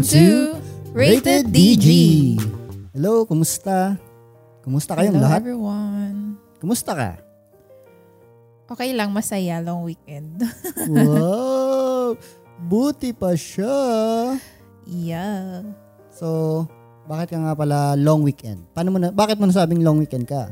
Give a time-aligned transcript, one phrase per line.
[0.00, 0.56] Welcome to
[0.96, 1.86] Rated DG.
[2.96, 4.00] Hello, kumusta?
[4.64, 5.44] Kumusta kayong Hello lahat?
[5.44, 6.40] everyone.
[6.56, 7.10] Kumusta ka?
[8.64, 10.40] Okay lang, masaya, long weekend.
[10.88, 12.16] wow!
[12.64, 13.76] Buti pa siya.
[14.88, 15.68] yeah.
[16.16, 16.64] So,
[17.04, 18.64] bakit ka nga pala long weekend?
[18.72, 20.48] Paano mo na, bakit mo nasabing long weekend ka?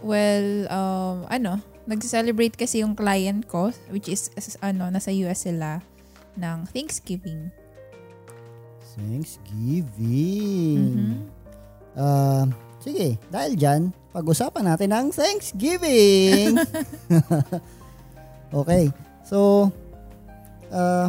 [0.00, 5.84] Well, um, ano, nag-celebrate kasi yung client ko, which is, is- ano, nasa US sila,
[6.40, 7.52] ng Thanksgiving.
[8.98, 10.82] Thanksgiving.
[10.82, 11.16] Mhm.
[11.94, 12.44] Ah,
[12.82, 16.58] sige, dahil dyan, pag-usapan natin ang Thanksgiving.
[18.60, 18.90] okay.
[19.22, 19.70] So,
[20.74, 21.06] ah,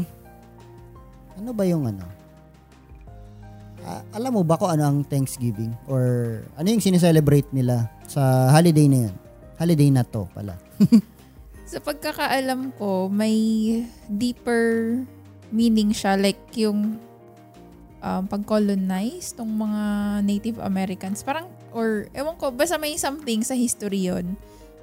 [1.33, 2.05] ano ba yung ano?
[3.81, 5.73] Ah, alam mo ba kung ano ang Thanksgiving?
[5.89, 9.15] Or ano yung sineselebrate nila sa holiday na yun?
[9.57, 10.53] Holiday na to pala.
[11.69, 13.37] Sa pagkakaalam ko, may
[14.09, 14.97] deeper
[15.53, 16.17] meaning siya.
[16.17, 16.97] Like yung
[18.03, 19.83] um, pag-colonize ng mga
[20.23, 21.23] Native Americans.
[21.23, 24.35] Parang, or ewan ko, basta may something sa history yun.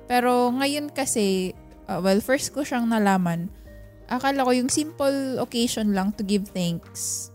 [0.07, 1.53] Pero ngayon kasi,
[1.91, 3.51] uh, well, first ko siyang nalaman,
[4.07, 7.35] akala ko yung simple occasion lang to give thanks.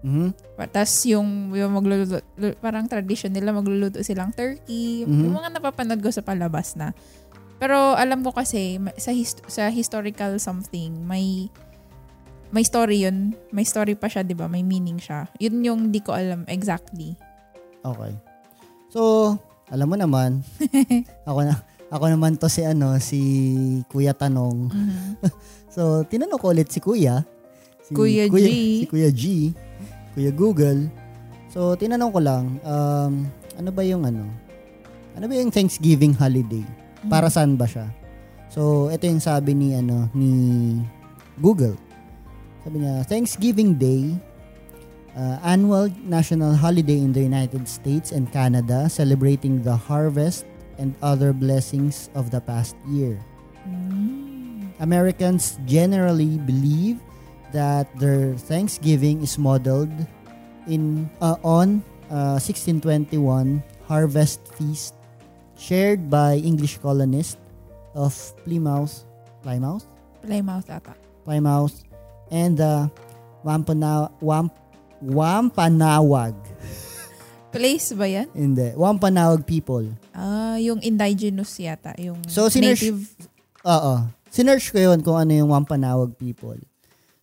[0.00, 0.30] Mhm.
[0.70, 2.22] Tapos yung, yung magluluto,
[2.62, 5.04] parang tradition nila, magluluto silang turkey.
[5.04, 5.22] Mhm.
[5.26, 6.94] Yung mga napapanood ko sa palabas na.
[7.58, 11.50] Pero alam ko kasi, sa, hist- sa historical something, may
[12.50, 13.36] may story yun.
[13.52, 14.48] May story pa siya, di ba?
[14.48, 15.28] May meaning siya.
[15.36, 17.16] Yun yung di ko alam exactly.
[17.84, 18.12] Okay.
[18.88, 19.34] So,
[19.68, 20.40] alam mo naman,
[21.28, 21.54] ako na
[21.88, 23.20] ako naman to si ano, si
[23.88, 24.72] Kuya Tanong.
[24.72, 25.12] Mhm.
[25.68, 27.22] So, tinanong ko ulit si Kuya.
[27.86, 28.34] Si Kuya G.
[28.82, 29.54] Si Kuya G.
[30.10, 30.90] Kuya Google.
[31.54, 34.26] So, tinanong ko lang, um, ano ba yung ano?
[35.14, 36.66] Ano ba yung Thanksgiving holiday?
[37.06, 37.86] Para saan ba siya?
[38.50, 40.32] So, ito yung sabi ni ano ni
[41.38, 41.78] Google.
[42.64, 44.18] Sabi niya, Thanksgiving Day,
[45.16, 50.46] uh, annual national holiday in the United States and Canada celebrating the harvest
[50.78, 53.18] and other blessings of the past year.
[53.66, 54.70] Mm.
[54.78, 57.02] Americans generally believe
[57.52, 59.90] that their Thanksgiving is modeled
[60.70, 64.94] in uh, on uh, 1621 harvest feast
[65.58, 67.40] shared by English colonists
[67.98, 68.14] of
[68.44, 69.02] Plymouth,
[69.42, 69.82] Plymouth,
[70.22, 70.94] Plymouth ata.
[71.24, 71.87] Plymouth,
[72.30, 72.90] and the
[73.40, 74.52] Wampana, Wamp,
[74.98, 76.34] Wampanawag.
[77.48, 78.28] Place ba yan?
[78.32, 79.88] Hindi, Wampanawag people.
[80.12, 81.96] Ah, yung indigenous yata.
[81.96, 83.08] Yung So, sinerch- native.
[83.64, 83.94] Oo.
[84.28, 86.60] Sinerch ko yun kung ano yung Wampanawag people.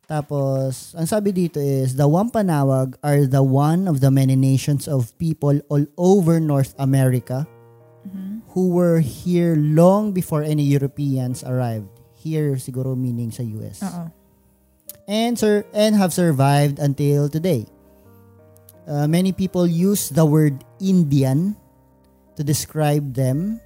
[0.05, 5.13] Tapos, ang sabi dito is, the Wampanawag are the one of the many nations of
[5.17, 7.45] people all over North America
[8.53, 11.89] who were here long before any Europeans arrived.
[12.16, 13.83] Here, siguro meaning sa US.
[13.83, 14.09] Oo.
[15.05, 17.69] And, sur- and have survived until today.
[18.85, 21.57] Uh, many people use the word Indian
[22.38, 23.61] to describe them,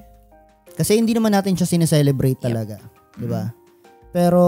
[0.75, 2.45] Kasi hindi naman natin siya sineselebrate Yep.
[2.45, 2.77] talaga.
[3.15, 3.47] Di ba?
[4.11, 4.43] Pero,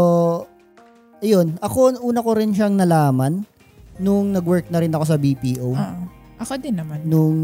[1.20, 3.48] ayun, ako, una ko rin siyang nalaman
[3.96, 5.72] nung nag-work na rin ako sa BPO.
[5.72, 6.04] oo.
[6.38, 7.02] Ako din naman.
[7.02, 7.38] Nung,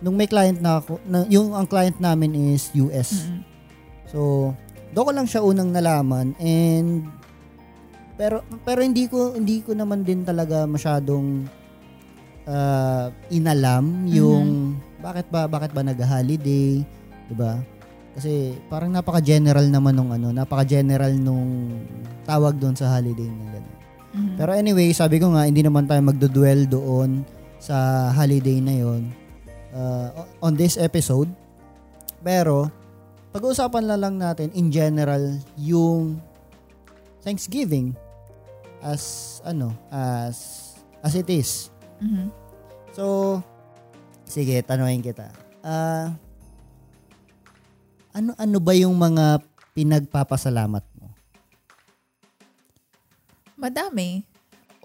[0.00, 3.26] nung may client na ako, na, yung ang client namin is US.
[3.26, 3.42] Mm-mm.
[4.06, 4.18] So,
[4.90, 7.10] doon ko lang siya unang nalaman and
[8.20, 11.48] pero pero hindi ko hindi ko naman din talaga masyadong
[12.44, 17.56] uh, inalam yung bakit ba bakit ba nag-holiday, 'di ba?
[18.12, 21.72] Kasi parang napaka-general naman nung ano, napaka-general nung
[22.28, 23.76] tawag doon sa holiday na gano'n.
[24.10, 24.36] Mhm.
[24.36, 27.24] Pero anyway, sabi ko nga, hindi naman tayo magdudwell doon
[27.56, 29.08] sa holiday na yon
[29.72, 31.30] uh, on this episode.
[32.20, 32.68] Pero,
[33.30, 36.18] pag-uusapan na lang natin in general yung
[37.22, 37.94] Thanksgiving
[38.80, 40.36] as ano, as
[41.00, 41.68] as it is.
[42.00, 42.32] Mhm.
[42.96, 43.38] So,
[44.26, 45.30] sige, tanungin kita.
[45.60, 46.16] Ah,
[48.10, 49.38] ano-ano ba yung mga
[49.76, 51.06] pinagpapasalamat mo?
[53.54, 54.26] Madami.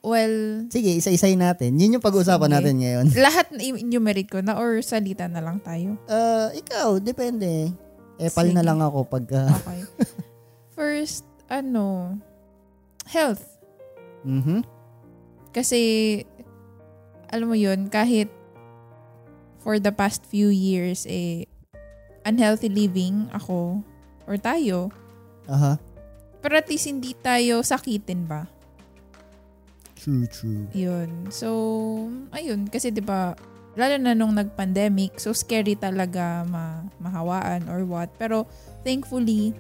[0.06, 1.82] Well, Sige, isa-isayin natin.
[1.82, 2.56] Yun yung pag-uusapan Sige.
[2.62, 3.06] natin ngayon.
[3.26, 5.98] lahat enumerate ko na or salita na lang tayo.
[6.06, 7.74] Ah, ikaw, depende.
[8.22, 8.56] Epal Sige.
[8.56, 9.50] na lang ako pagka...
[9.66, 9.82] Okay.
[10.78, 12.20] First, ano,
[13.10, 13.55] health.
[14.26, 14.66] Mhm.
[15.54, 15.82] Kasi,
[17.32, 18.28] alam mo yun, kahit
[19.62, 21.48] for the past few years, eh,
[22.26, 23.86] unhealthy living ako
[24.26, 24.90] or tayo,
[25.46, 25.78] Aha.
[26.42, 28.50] pero at least hindi tayo sakitin ba?
[29.98, 30.70] True, true.
[30.74, 31.34] Yun.
[31.34, 31.50] So,
[32.30, 32.70] ayun.
[32.70, 33.34] Kasi 'di ba
[33.74, 38.14] lalo na nung nag-pandemic, so scary talaga ma mahawaan or what.
[38.22, 38.46] Pero
[38.86, 39.58] thankfully,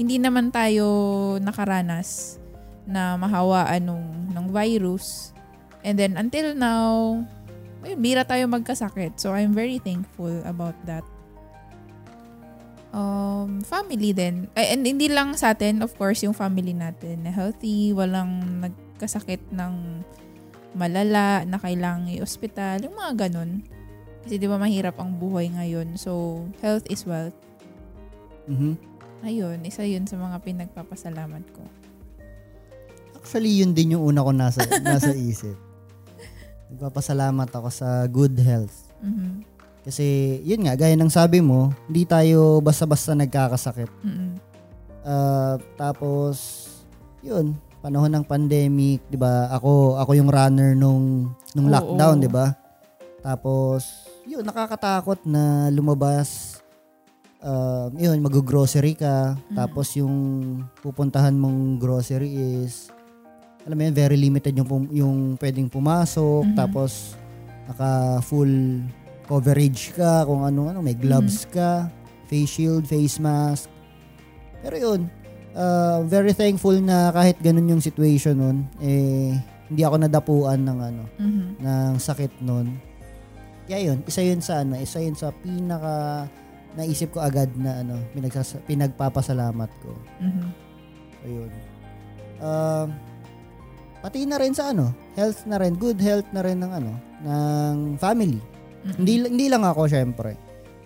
[0.00, 2.40] hindi naman tayo nakaranas
[2.88, 5.36] na mahawaan nung, ng virus.
[5.84, 7.20] And then until now,
[7.84, 9.20] ayun, bira tayo magkasakit.
[9.20, 11.04] So I'm very thankful about that.
[12.88, 14.48] Um, family din.
[14.56, 19.52] Ay, and hindi lang sa atin, of course, yung family natin na healthy, walang nagkasakit
[19.52, 20.02] ng
[20.72, 23.60] malala na kailangan i-hospital, yung mga ganun.
[24.24, 26.00] Kasi di ba mahirap ang buhay ngayon.
[26.00, 27.36] So, health is wealth.
[28.48, 28.80] Mhm.
[29.24, 31.62] Ayun, isa yun sa mga pinagpapasalamat ko.
[33.28, 35.52] Actually, yun din yung una ko nasa, nasa isip.
[36.72, 38.88] Nagpapasalamat ako sa good health.
[39.04, 39.44] Mhm.
[39.84, 43.92] Kasi, yun nga, gaya ng sabi mo, hindi tayo basta-basta nagkakasakit.
[44.00, 44.32] Mhm.
[45.04, 46.64] Ah, tapos,
[47.20, 47.52] yun,
[47.84, 49.52] panahon ng pandemic, 'di ba?
[49.52, 51.72] Ako ako yung runner nung nung Oo.
[51.76, 52.56] lockdown, 'di ba?
[53.20, 56.58] Tapos, yun nakakatakot na lumabas
[57.42, 59.36] um, yun, mag-grocery ka.
[59.52, 59.56] Mm.
[59.56, 60.16] Tapos yung
[60.80, 62.90] pupuntahan mong grocery is
[63.64, 66.42] alam mo yun, very limited yung pum- yung pwedeng pumasok.
[66.44, 66.56] Mhm.
[66.56, 67.18] Tapos
[67.66, 67.90] naka
[68.22, 68.80] full
[69.24, 71.92] coverage ka kung ano ano, may gloves ka,
[72.26, 73.68] face shield, face mask.
[74.60, 75.00] Pero yun,
[75.52, 79.36] uh, very thankful na kahit ganun yung situation nun, eh,
[79.68, 81.44] hindi ako nadapuan ng ano, Mhm.
[81.60, 82.80] ng sakit nun.
[83.68, 86.24] Kaya yun, isa yun sa ano, isa yun sa pinaka
[86.72, 89.92] naisip ko agad na ano, pinagsas- pinagpapasalamat ko.
[90.24, 90.46] Mhm.
[91.20, 91.50] Ayun.
[92.38, 92.88] Um,
[93.98, 96.92] pati na rin sa ano, health na rin, good health na rin ng ano,
[97.24, 98.38] ng family.
[98.84, 98.94] Mhm.
[99.02, 100.38] Hindi hindi lang ako syempre.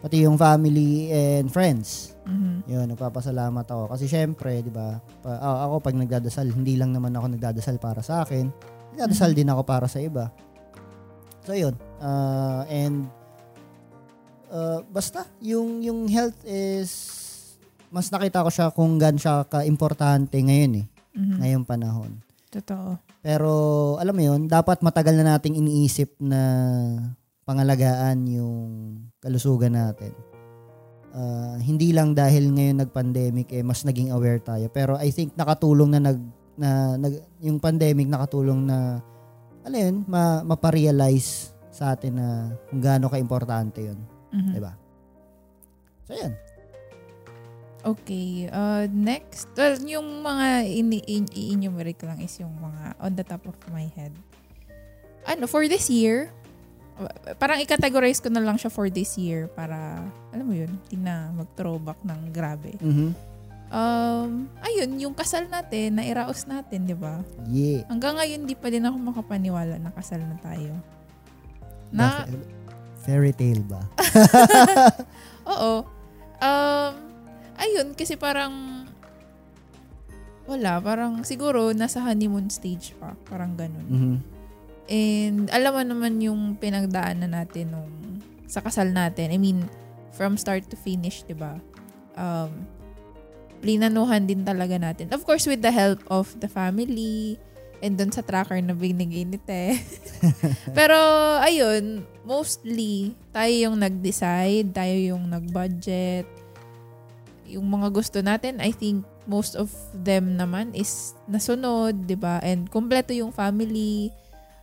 [0.02, 2.18] Pati yung family and friends.
[2.26, 2.66] Mhm.
[2.66, 3.94] Yun, nagpapasalamat ako.
[3.94, 8.26] Kasi syempre, di ba, pa, ako pag nagdadasal, hindi lang naman ako nagdadasal para sa
[8.26, 8.50] akin.
[8.94, 10.34] Nagdadasal din ako para sa iba.
[11.46, 11.74] So, yun.
[12.02, 13.06] Ah, and,
[14.50, 16.90] ah, basta, yung, yung health is,
[17.90, 20.86] mas nakita ko siya kung gan siya ka-importante ngayon eh.
[21.14, 21.36] Mhm.
[21.42, 22.12] Ngayong panahon.
[22.52, 23.00] Totoo.
[23.24, 23.52] Pero,
[23.96, 26.40] alam mo yun, dapat matagal na nating iniisip na
[27.48, 28.62] pangalagaan yung
[29.18, 30.12] kalusugan natin.
[31.12, 35.92] Ah, hindi lang dahil ngayon nag-pandemic eh mas naging aware tayo pero I think nakatulong
[35.92, 36.16] na nag
[36.56, 38.96] na, nag yung pandemic nakatulong na
[39.60, 42.28] ano yun ma, maparealize sa atin na
[42.72, 44.00] kung gaano ka-importante yun,
[44.32, 44.52] Mhm.
[44.56, 44.72] 'di ba?
[46.08, 46.32] So yan.
[47.82, 48.46] Okay.
[48.46, 53.26] Uh, next, well, yung mga ini- in- i-enumerate ko lang is yung mga on the
[53.26, 54.14] top of my head.
[55.26, 56.30] Ano, for this year,
[57.42, 59.98] parang i-categorize ko na lang siya for this year para,
[60.30, 62.78] alam mo yun, hindi na mag-throwback ng grabe.
[62.78, 63.10] Mhm.
[63.72, 67.24] Um, ayun, yung kasal natin, na iraos natin, di ba?
[67.48, 67.88] Yeah.
[67.88, 70.76] Hanggang ngayon, di pa din ako makapaniwala na kasal na tayo.
[71.88, 72.28] Na,
[73.00, 73.80] fairy tale ba?
[75.56, 75.88] Oo.
[76.36, 77.11] Um,
[77.62, 78.84] ayun, kasi parang
[80.46, 83.14] wala, parang siguro nasa honeymoon stage pa.
[83.30, 83.86] Parang ganun.
[83.86, 84.16] Mhm.
[84.90, 87.92] And alam mo naman yung pinagdaanan natin nung
[88.50, 89.30] sa kasal natin.
[89.30, 89.64] I mean,
[90.12, 91.56] from start to finish, di ba?
[92.18, 92.68] Um,
[93.62, 95.08] plinanuhan din talaga natin.
[95.14, 97.38] Of course, with the help of the family
[97.80, 99.78] and dun sa tracker na binigay ni Te.
[100.78, 100.98] Pero,
[101.40, 106.41] ayun, mostly, tayo yung nag-decide, tayo yung nag-budget.
[107.52, 112.40] Yung mga gusto natin, I think most of them naman is nasunod, di ba?
[112.40, 114.08] And kompleto yung family.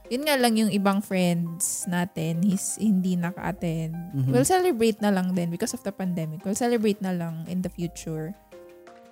[0.09, 3.93] Yun nga lang yung ibang friends natin, his, hindi naka-attend.
[3.93, 4.33] Mhm.
[4.33, 6.41] We'll celebrate na lang din because of the pandemic.
[6.41, 8.33] We'll celebrate na lang in the future.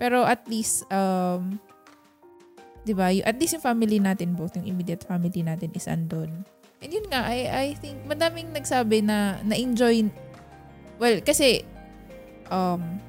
[0.01, 1.61] Pero at least, um,
[2.87, 3.11] 'di ba?
[3.27, 6.47] At least yung family natin both, yung immediate family natin is andun.
[6.79, 10.07] And yun nga, I I think madaming nagsabi na na-enjoy
[11.01, 11.67] well kasi
[12.47, 13.01] um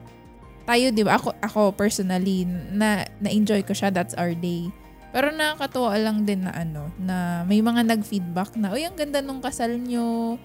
[0.69, 1.17] tayo 'di ba?
[1.17, 2.45] Ako ako personally
[2.77, 4.69] na na-enjoy ko siya, that's our day.
[5.09, 9.41] Pero nakakatuwa lang din na ano, na may mga nag-feedback na, uy, ang ganda nung
[9.41, 10.37] kasal nyo,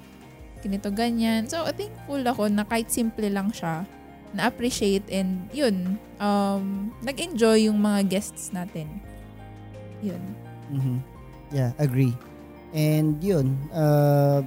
[0.63, 1.43] ganito, ganyan.
[1.51, 3.83] So, thankful ako na kahit simple lang siya,
[4.31, 8.87] na-appreciate and yun, um, nag-enjoy yung mga guests natin.
[9.99, 10.23] Yun.
[10.71, 10.97] Mhm.
[11.51, 12.15] Yeah, agree.
[12.71, 14.41] And yun, uh,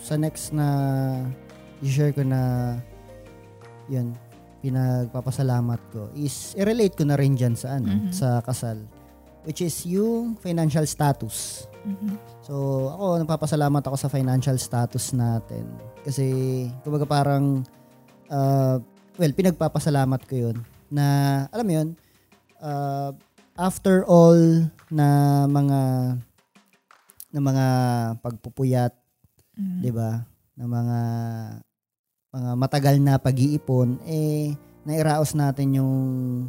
[0.00, 0.66] sa next na
[1.84, 2.74] i-share ko na
[3.86, 4.16] yun,
[4.58, 8.10] pinagpapasalamat ko is i-relate ko na rin dyan sa ano, Mhm.
[8.10, 8.78] sa kasal
[9.46, 11.64] which is yung financial status.
[11.80, 12.20] Mhm.
[12.44, 12.54] So,
[12.90, 15.64] ako nagpapasalamat ako sa financial status natin
[16.02, 16.26] kasi
[16.82, 17.64] kumbaga parang
[18.28, 18.76] uh,
[19.16, 20.56] well, pinagpapasalamat ko 'yun
[20.88, 21.04] na
[21.48, 21.88] alam mo 'yun,
[22.60, 23.10] uh,
[23.56, 24.36] after all
[24.88, 25.08] na
[25.44, 25.80] mga
[27.28, 27.66] na mga
[28.20, 28.92] pagpupuyat,
[29.56, 29.80] Mhm.
[29.80, 30.24] 'di ba?
[30.56, 30.98] Na mga
[32.28, 34.52] mga matagal na pag-iipon eh
[34.84, 35.94] nairaos natin yung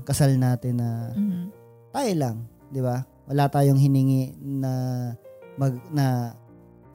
[0.03, 1.43] kasal natin na Mhm.
[1.91, 2.37] tayo lang,
[2.71, 3.03] 'di ba?
[3.31, 4.71] Wala tayong hiningi na
[5.55, 6.35] mag na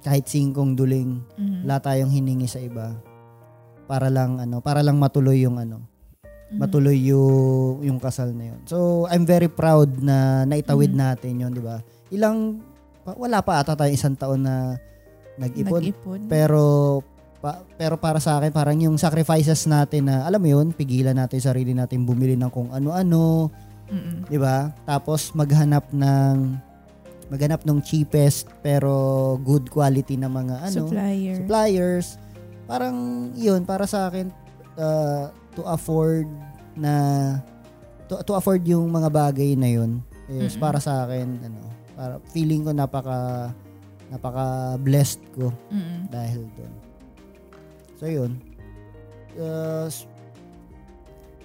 [0.04, 1.64] kahit singkong duling, Mhm.
[1.64, 2.92] wala tayong hiningi sa iba
[3.88, 5.80] para lang ano, para lang matuloy yung ano,
[6.52, 6.58] Mhm.
[6.60, 8.60] matuloy yung yung kasal na yun.
[8.68, 11.00] So, I'm very proud na naitawid Mhm.
[11.00, 11.80] natin yun, 'di ba?
[12.12, 12.60] Ilang
[13.04, 14.76] wala pa ata tayong isang taon na
[15.36, 16.20] nag-ipon, Nag-ipon.
[16.28, 16.62] pero
[17.44, 21.36] pa, pero para sa akin parang yung sacrifices natin na alam mo yun, pigilan natin
[21.36, 23.52] yung sarili natin bumili ng kung ano-ano.
[24.24, 24.72] 'di ba?
[24.82, 26.56] Tapos maghanap ng
[27.28, 28.92] maghanap ng cheapest pero
[29.40, 31.36] good quality na mga ano Supplier.
[31.38, 32.06] suppliers.
[32.64, 32.96] Parang
[33.36, 34.32] 'yun para sa akin
[34.74, 36.24] uh, to afford
[36.74, 36.94] na
[38.08, 40.64] to, to afford yung mga bagay na 'yun is Mm-mm.
[40.64, 41.60] para sa akin ano,
[41.92, 43.52] para feeling ko napaka
[44.08, 46.08] napaka blessed ko Mhm.
[46.08, 46.72] dahil doon.
[48.04, 48.32] So 'yun.
[49.40, 49.88] Uh,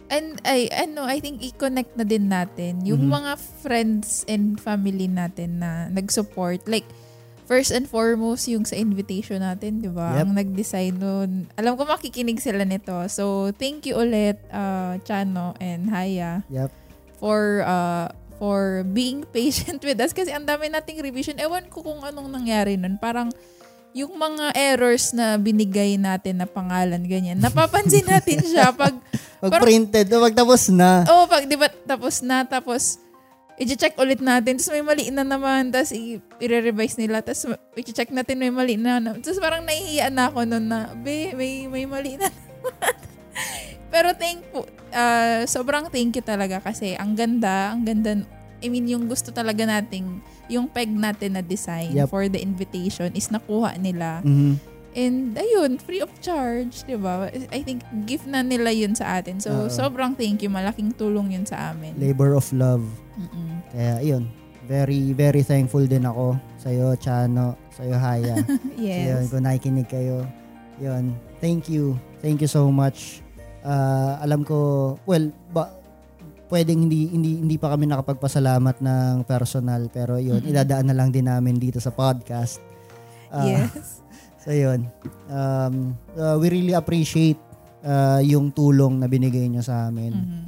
[0.09, 3.13] And I ano, I think i-connect na din natin yung Mhm.
[3.13, 6.65] mga friends and family natin na nag-support.
[6.65, 6.89] Like
[7.45, 10.17] first and foremost yung sa invitation natin, 'di ba?
[10.17, 10.21] Yep.
[10.25, 11.31] Ang nag-design nun.
[11.53, 12.97] Alam ko makikinig sila nito.
[13.05, 16.73] So thank you ulit uh, Chano and Haya yep.
[17.21, 18.09] for uh,
[18.41, 21.37] for being patient with us kasi ang dami nating revision.
[21.37, 22.97] Ewan ko kung anong nangyari nun.
[22.97, 23.29] Parang
[23.91, 27.41] yung mga errors na binigay natin na pangalan, ganyan.
[27.41, 28.93] Napapansin natin siya pag
[29.39, 31.07] Pag Parang- printed, pag tapos na.
[31.07, 32.99] Oo, pag di ba tapos na, tapos
[33.55, 35.95] i-check ulit natin, tapos may mali na naman, tapos
[36.39, 38.99] i-revise nila, tapos i-check natin may mali na.
[38.99, 42.27] Tapos parang nahihiya na ako nun na, be, may, may mali na.
[43.95, 48.19] Pero thankful, uh, sobrang thank you talaga kasi ang ganda, ang ganda,
[48.59, 52.07] I mean, yung gusto talaga nating, yung peg natin na design Yep.
[52.07, 54.19] for the invitation is nakuha nila.
[54.21, 54.59] Mhm.
[54.89, 57.29] And ayun, free of charge, 'di ba?
[57.53, 59.37] I think gift na nila 'yun sa atin.
[59.37, 59.69] So Oo.
[59.69, 61.93] sobrang thank you, malaking tulong 'yun sa amin.
[61.95, 62.81] Labor of love.
[63.13, 63.61] Mm-mm.
[63.69, 64.25] Kaya, ayun.
[64.65, 68.37] Very, very thankful din ako sa'yo, Chano, sa'yo, Haya.
[68.41, 69.29] So, yun, Yes.
[69.29, 70.25] kung nakikinig kayo.
[70.77, 71.13] Yun.
[71.37, 71.93] Thank you.
[72.19, 73.21] Thank you so much.
[73.61, 74.57] Ah, alam ko,
[75.03, 75.69] well, ba,
[76.49, 80.51] pwedeng hindi, hindi, hindi pa kami nakapagpasalamat ng personal, pero yun, Mm-mm.
[80.51, 82.59] idadaan na lang din namin dito sa podcast.
[83.29, 84.01] Ah, yes.
[84.39, 84.87] So yun.
[85.27, 87.35] Um, uh, we really appreciate
[87.83, 90.15] uh, yung tulong na binigay nyo sa amin.
[90.15, 90.43] Mhm.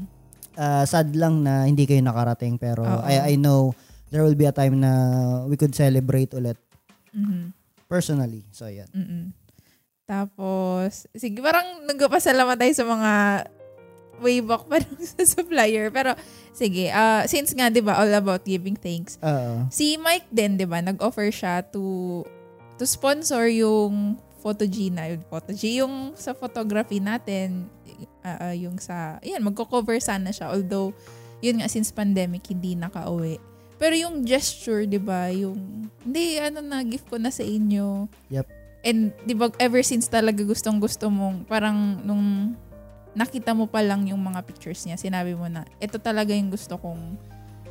[0.55, 2.87] Uh, sad lang na hindi kayo nakarating pero.
[3.03, 3.75] I, I know
[4.07, 4.91] there will be a time na
[5.43, 6.55] we could celebrate ulit
[7.11, 7.51] Mhm.
[7.85, 8.47] personally.
[8.55, 8.87] So yan.
[8.95, 9.35] Mm-mm.
[10.07, 13.11] Tapos, sige, parang nagpapasalamat tayo sa mga
[14.21, 15.89] way back pa sa supplier.
[15.89, 16.13] Pero,
[16.53, 19.65] sige, uh, since nga, di ba, all about giving thanks, Oo.
[19.73, 22.21] Si Mike din, 'di ba, nag-offer siya to
[22.77, 27.69] to sponsor yung Photogina, yung Photogy, yung sa photography natin,
[28.25, 30.49] ah, ah, yung sa, yan, magko-cover sana siya.
[30.49, 30.97] Although,
[31.45, 33.37] yun nga, since pandemic, hindi nakauwi.
[33.77, 38.09] Pero yung gesture, di ba, yung, hindi, ano na, gift ko na sa inyo.
[38.33, 38.47] Yep.
[38.81, 42.57] And, di ba, ever since talaga gustong gusto mong, parang, nung
[43.11, 46.79] nakita mo pa lang yung mga pictures niya, sinabi mo na, ito talaga yung gusto
[46.79, 47.19] kong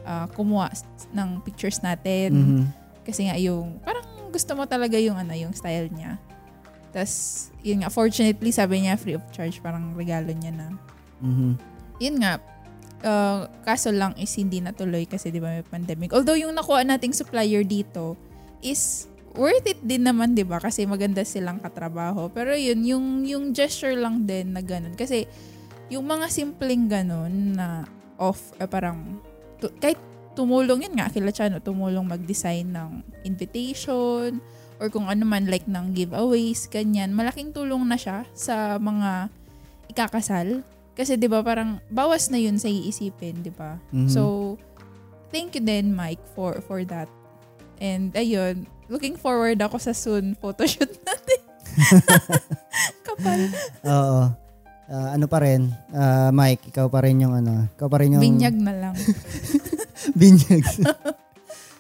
[0.05, 0.73] ah, kumuha
[1.13, 2.31] ng pictures natin.
[2.33, 2.63] Mhm.
[3.05, 6.21] Kasi nga yung, parang gusto mo talaga yung ano, yung style niya.
[6.91, 10.69] Tapos, yun nga, fortunately, sabi niya, free of charge, parang regalo niya na.
[11.23, 11.51] Mhm.
[12.01, 12.41] Yun nga,
[13.05, 16.13] uh, kaso lang is hindi natuloy kasi di ba may pandemic.
[16.13, 18.17] Although yung nakuha nating supplier dito
[18.61, 20.59] is worth it din naman, di ba?
[20.59, 22.31] Kasi maganda silang katrabaho.
[22.31, 24.95] Pero yun, yung, yung gesture lang din na ganun.
[24.99, 25.27] Kasi
[25.91, 27.87] yung mga simpleng ganun na
[28.19, 29.19] off, eh, parang
[29.59, 29.99] tu- kahit
[30.35, 32.91] tumulong yun nga, kila Chano, tumulong mag-design ng
[33.27, 34.39] invitation
[34.81, 37.13] or kung ano man like ng giveaways, ganyan.
[37.13, 39.29] Malaking tulong na siya sa mga
[39.93, 40.65] ikakasal.
[40.97, 43.77] Kasi 'di ba parang bawas na yun sa iisipin, 'di ba?
[43.93, 44.09] Mhm.
[44.09, 44.57] So
[45.29, 47.11] thank you din Mike for for that.
[47.81, 51.41] And ayun, looking forward ako sa soon photoshoot natin.
[53.07, 53.41] Kapal.
[53.87, 54.21] Oo.
[54.91, 58.23] Ah, ano pa rin, ah, Mike, ikaw pa rin yung ano, ikaw pa rin yung
[58.23, 58.95] Binyag na lang.
[60.21, 60.67] binyag.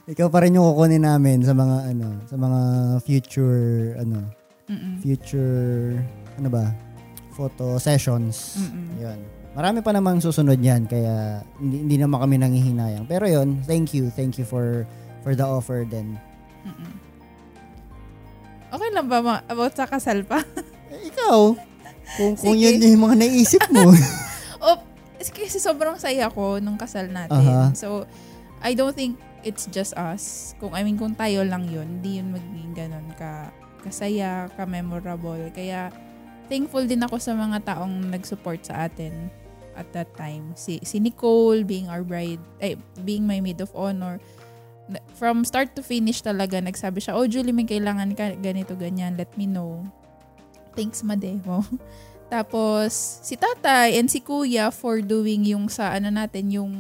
[0.07, 2.61] ikaw pa rin yung kukunin namin sa mga ano, sa mga
[3.03, 4.31] future ano,
[4.71, 5.03] Mm-mm.
[5.03, 5.99] future
[6.39, 6.71] ano ba?
[7.35, 8.63] Photo sessions.
[8.63, 9.03] Mm-mm.
[9.03, 9.19] Yun.
[9.51, 13.11] Marami pa namang susunod yan kaya hindi, hindi naman kami nangihinayang.
[13.11, 14.07] Pero yun, thank you.
[14.15, 14.87] Thank you for
[15.27, 16.15] for the offer din.
[16.63, 16.95] Mm-mm.
[18.71, 20.43] Okay lang ba ma- about sa kasal pa?
[20.91, 21.55] Eh, ikaw,
[22.19, 22.67] kung, kung Sige.
[22.67, 23.95] yun yung mga naisip mo.
[24.67, 24.83] oh,
[25.23, 27.47] kasi sobrang saya ko nung kasal natin.
[27.47, 27.71] Aha.
[27.79, 28.11] So,
[28.59, 29.15] I don't think
[29.47, 30.53] it's just us.
[30.61, 35.41] Kung I mean kung tayo lang yun, hindi yun magiging ganun ka kasaya, ka memorable.
[35.55, 35.89] Kaya
[36.51, 39.33] thankful din ako sa mga taong nag-support sa atin
[39.79, 40.53] at that time.
[40.59, 44.21] Si si Nicole being our bride, eh, being my maid of honor.
[45.15, 49.31] From start to finish talaga nagsabi siya, "Oh Julie, may kailangan ka ganito ganyan, let
[49.37, 49.85] me know."
[50.75, 51.63] Thanks, Mademo.
[52.33, 56.73] Tapos, si tatay and si kuya for doing yung sa ano natin, yung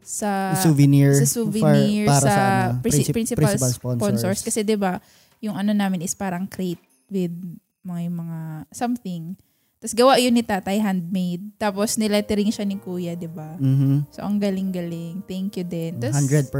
[0.00, 1.14] sa souvenir.
[1.18, 2.34] sa souvenir for- para sa,
[2.70, 4.40] ano, princi- princip- principal, principal sponsors.
[4.46, 5.02] Kasi 'di ba
[5.42, 7.34] yung ano namin is parang crate with
[7.82, 8.38] mga mga
[8.70, 9.34] something.
[9.80, 11.56] Tapos gawa yun ni tatay, handmade.
[11.56, 14.12] Tapos nilettering siya ni kuya, 'di ba Mhm.
[14.12, 15.24] So, ang galing-galing.
[15.24, 15.96] Thank you din.
[15.96, 16.52] Tas, 100%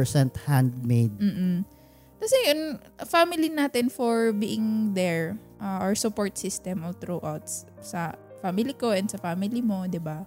[0.48, 1.12] handmade.
[1.20, 1.68] Mm-mm.
[2.16, 2.60] Tapos yun,
[3.04, 5.36] family natin for being there.
[5.60, 7.44] uh, our support system all throughout
[7.84, 10.24] sa family ko and sa family mo, 'di ba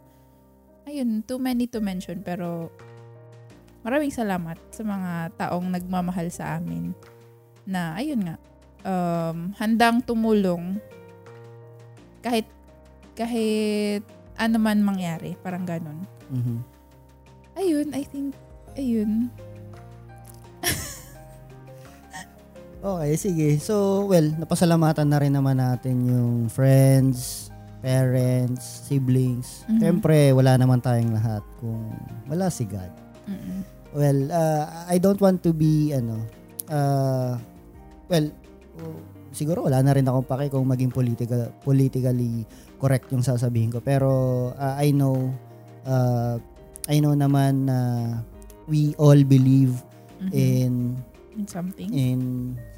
[0.84, 2.20] Ayun, too many to mention.
[2.22, 2.68] Pero
[3.88, 6.92] maraming salamat sa mga taong nagmamahal sa amin.
[7.64, 8.36] Na, ayun nga,
[8.84, 10.76] um, handang tumulong
[12.20, 12.44] kahit
[13.14, 14.04] kahit
[14.38, 15.38] ano man mangyari.
[15.42, 16.06] Parang ganun.
[16.30, 16.58] Mhm.
[17.54, 18.34] Ayun, I think,
[18.74, 19.30] ayun.
[22.84, 23.50] Okay, sige.
[23.64, 27.48] So, well, napasalamatan na rin naman natin yung friends,
[27.80, 29.64] parents, siblings.
[29.72, 29.80] Mhm.
[29.80, 31.96] Siyempre, wala naman tayong lahat kung
[32.28, 32.92] wala si God.
[33.24, 33.64] Mm-mm.
[33.96, 36.28] Well, uh, I don't want to be, ano,
[36.68, 37.40] uh,
[38.12, 38.28] well,
[39.32, 42.44] siguro wala na rin akong pake kung maging political, politically
[42.78, 43.80] correct yung sasabihin ko.
[43.80, 44.10] Pero
[44.54, 45.32] uh, I know,
[45.84, 46.38] uh,
[46.86, 47.80] I know naman na
[48.66, 49.76] we all believe
[50.24, 50.32] Mhm.
[50.32, 50.74] in
[51.36, 51.90] In something.
[51.92, 52.20] in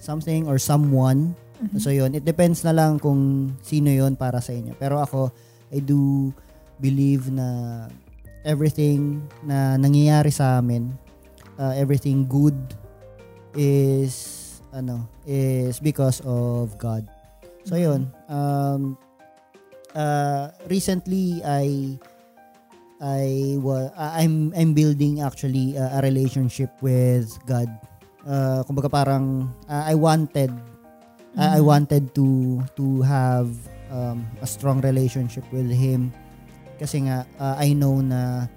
[0.01, 1.37] something or someone.
[1.61, 1.77] Mhm.
[1.77, 4.73] So yun, it depends na lang kung sino yon para sa inyo.
[4.75, 5.29] Pero ako,
[5.69, 6.33] I do
[6.81, 7.85] believe na
[8.41, 10.89] everything na nangyayari sa amin,
[11.57, 12.57] uh, everything good
[13.53, 17.07] is ano, is because of God.
[17.63, 18.99] So yun, um
[19.95, 21.95] uh, recently I
[22.99, 27.67] I wa- uh, I'm I'm building actually uh, a relationship with God.
[28.25, 30.51] Uh, kumbaga parang uh, I wanted
[31.35, 31.67] uh, I Mhm.
[31.67, 33.51] wanted to to have
[33.91, 36.09] um, a strong relationship with him
[36.75, 38.51] kasi nga uh, I know na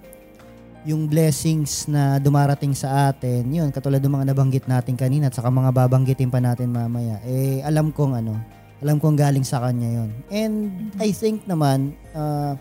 [0.87, 5.51] yung blessings na dumarating sa atin, yun, katulad ng mga nabanggit natin kanina at saka
[5.51, 8.39] mga babanggitin pa natin mamaya, eh, alam kong ano,
[8.79, 10.55] alam kong galing sa kanya yon And
[11.03, 12.55] I think naman, uh,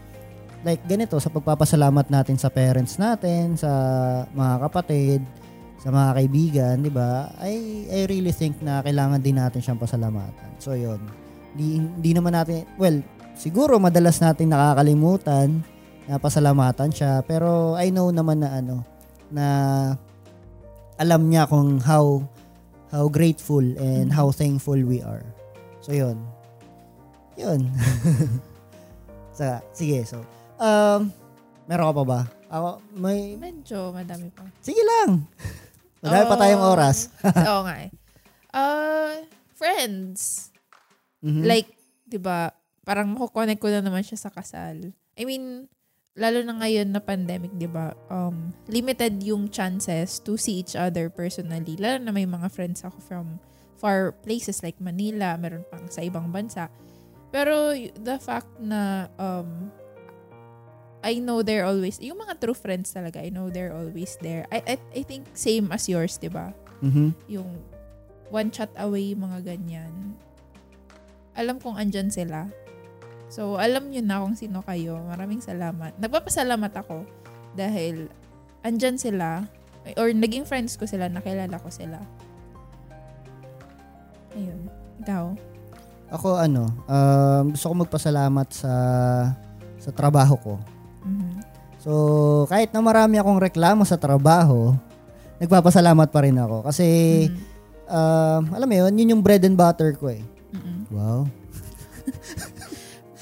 [0.67, 3.71] like ganito, sa pagpapasalamat natin sa parents natin, sa
[4.35, 5.23] mga kapatid,
[5.79, 7.31] sa mga kaibigan, di ba?
[7.39, 10.59] I, I really think na kailangan din natin siyang pasalamatan.
[10.59, 10.99] So, yun.
[11.55, 12.99] Di, di naman natin, well,
[13.39, 15.63] siguro madalas natin nakakalimutan
[16.11, 17.23] na pasalamatan siya.
[17.23, 18.83] Pero I know naman na ano,
[19.31, 19.47] na
[20.99, 22.27] alam niya kung how
[22.91, 25.23] how grateful and how thankful we are.
[25.89, 26.21] So, yun.
[27.41, 27.65] Yun.
[29.39, 30.21] sa, sige, so,
[30.61, 31.09] um,
[31.65, 32.21] meron ka pa ba?
[32.53, 34.45] Ako, may, Medyo madami pa.
[34.61, 35.25] sige lang.
[36.05, 36.75] Madami pa tayong Oh.
[36.77, 37.09] oras.
[37.49, 37.91] Oo nga eh.
[38.53, 39.25] Uh,
[39.57, 40.53] friends.
[41.25, 41.49] Mhm.
[41.49, 41.73] Like,
[42.05, 42.53] di ba,
[42.85, 44.93] parang makukonect ko na naman siya sa kasal.
[45.17, 45.73] I mean,
[46.15, 51.09] lalo na ngayon na pandemic, di ba, um, limited yung chances to see each other
[51.09, 51.81] personally.
[51.81, 53.27] Lalo na may mga friends ako from
[53.79, 56.69] far places like Manila, meron pang sa ibang bansa.
[57.31, 59.71] Pero the fact na um,
[60.99, 64.51] I know they're always, yung mga true friends talaga, I know they're always there.
[64.51, 66.51] I, I, I think same as yours, di ba?
[66.79, 67.11] Mhm.
[67.27, 67.51] yung
[68.31, 70.15] one chat away, mga ganyan.
[71.35, 72.47] Alam kong andyan sila.
[73.31, 74.99] So, alam nyo na kung sino kayo.
[75.11, 75.95] Maraming salamat.
[75.99, 77.03] Nagpapasalamat ako
[77.55, 78.11] dahil
[78.63, 79.47] andyan sila
[79.97, 81.99] or naging friends ko sila, nakilala ko sila.
[84.39, 84.61] Ayun.
[85.03, 85.25] Ikaw?
[86.09, 88.73] Ako ano, um, gusto ko magpasalamat sa
[89.77, 90.55] sa trabaho ko.
[91.05, 91.43] Mhm.
[91.79, 91.93] So,
[92.47, 94.75] kahit na marami akong reklamo sa trabaho,
[95.39, 96.67] nagpapasalamat pa rin ako.
[96.67, 96.87] Kasi,
[97.29, 97.39] Mhm.
[97.87, 100.23] um, alam mo yun, yun yung bread and butter ko eh.
[100.51, 100.79] Mhm.
[100.91, 101.21] Wow.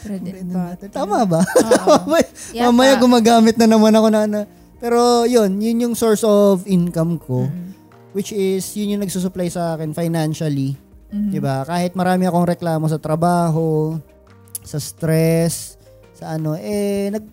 [0.06, 0.88] Bread and butter.
[0.88, 1.42] Tama ba?
[2.54, 2.70] Yata.
[2.70, 4.40] Mamaya gumagamit na naman ako na ano.
[4.78, 7.50] Pero yun, yun yung source of income ko.
[7.50, 7.74] Mhm.
[8.14, 10.78] Which is, yun yung nagsusupply sa akin financially.
[11.12, 11.30] Mhm.
[11.30, 11.62] 'Di ba?
[11.62, 13.96] Kahit marami akong reklamo sa trabaho,
[14.62, 15.78] sa stress,
[16.12, 17.24] sa ano eh nag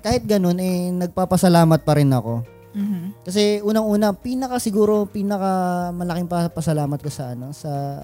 [0.00, 2.44] kahit ganun eh nagpapasalamat pa rin ako.
[2.74, 3.22] Mhm.
[3.22, 8.02] Kasi unang-una, pinaka siguro pinaka malaking pa- pasalamat ko sa ano sa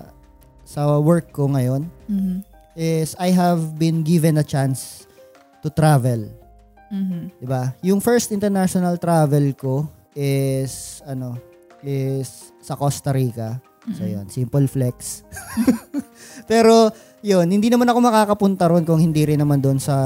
[0.62, 2.36] sa work ko ngayon Mhm.
[2.78, 5.04] is I have been given a chance
[5.60, 6.30] to travel,
[6.88, 7.34] Mhm.
[7.36, 7.74] 'di ba?
[7.82, 11.34] Yung first international travel ko is ano
[11.82, 13.58] is sa Costa Rica.
[13.96, 15.24] So yun, simple flex.
[16.50, 16.92] Pero
[17.24, 19.96] yun, hindi naman ako makakapunta ron kung hindi rin naman doon sa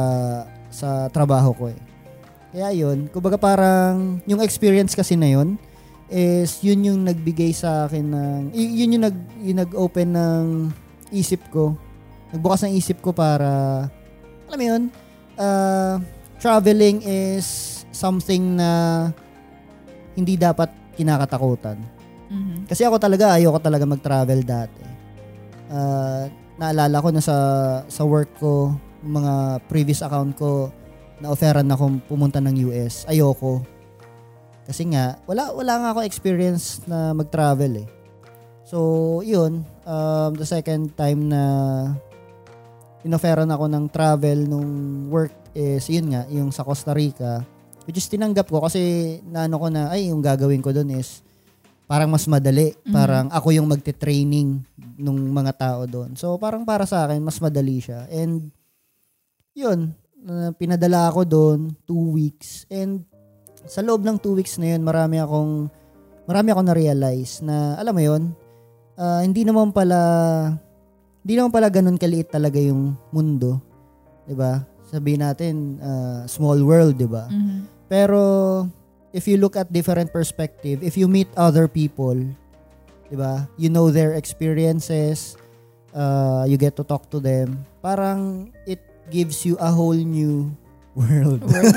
[0.70, 1.78] sa trabaho ko eh.
[2.54, 5.58] Kaya yun, kumbaga parang yung experience kasi na yun
[6.06, 10.44] is yun yung nagbigay sa akin ng yun yung nag yung nag-open ng
[11.10, 11.74] isip ko.
[12.30, 13.50] Nagbukas ng isip ko para
[14.46, 14.82] alam mo yun,
[15.34, 15.98] uh,
[16.38, 19.10] traveling is something na
[20.14, 21.93] hindi dapat kinakatakutan.
[22.34, 22.66] Mhm.
[22.66, 24.82] Kasi ako talaga, ayoko talaga mag-travel dati.
[25.70, 26.26] Ah,
[26.58, 27.36] naalala ko na sa,
[27.86, 28.74] sa work ko,
[29.06, 30.74] mga previous account ko,
[31.22, 33.06] na-offeran akong pumunta ng US.
[33.06, 33.62] Ayoko.
[34.66, 37.88] Kasi nga, wala, wala nga ako experience na mag-travel eh.
[38.64, 39.62] So, yun.
[39.84, 41.42] Um, the second time na
[43.04, 44.70] inofferan ako ng travel nung
[45.12, 47.44] work is, yun nga, yung sa Costa Rica.
[47.84, 51.23] Which is tinanggap ko kasi naano ko na, ay, yung gagawin ko doon is
[51.84, 52.72] parang mas madali.
[52.84, 52.92] Mhm.
[52.92, 54.64] Parang ako yung magte-training
[54.96, 56.16] nung mga tao doon.
[56.16, 58.08] So parang para sa akin, mas madali siya.
[58.08, 58.48] And
[59.54, 59.94] yun,
[60.24, 62.64] uh, pinadala ako doon two weeks.
[62.72, 63.04] And
[63.64, 65.68] sa loob ng two weeks na yun, marami akong
[66.24, 68.22] marami akong na-realize na, alam mo yun,
[68.96, 70.00] ah, hindi naman pala
[71.24, 73.60] hindi naman pala ganun kaliit talaga yung mundo.
[74.28, 74.64] ba?
[74.88, 77.28] Sabihin natin, ah, small world, ba?
[77.28, 77.88] Mhm.
[77.88, 78.20] Pero
[79.14, 82.18] if you look at different perspective, if you meet other people,
[83.08, 83.46] 'di ba?
[83.54, 85.38] You know their experiences,
[85.94, 87.62] uh, you get to talk to them.
[87.78, 90.50] Parang it gives you a whole new
[90.98, 91.46] world.
[91.46, 91.74] World.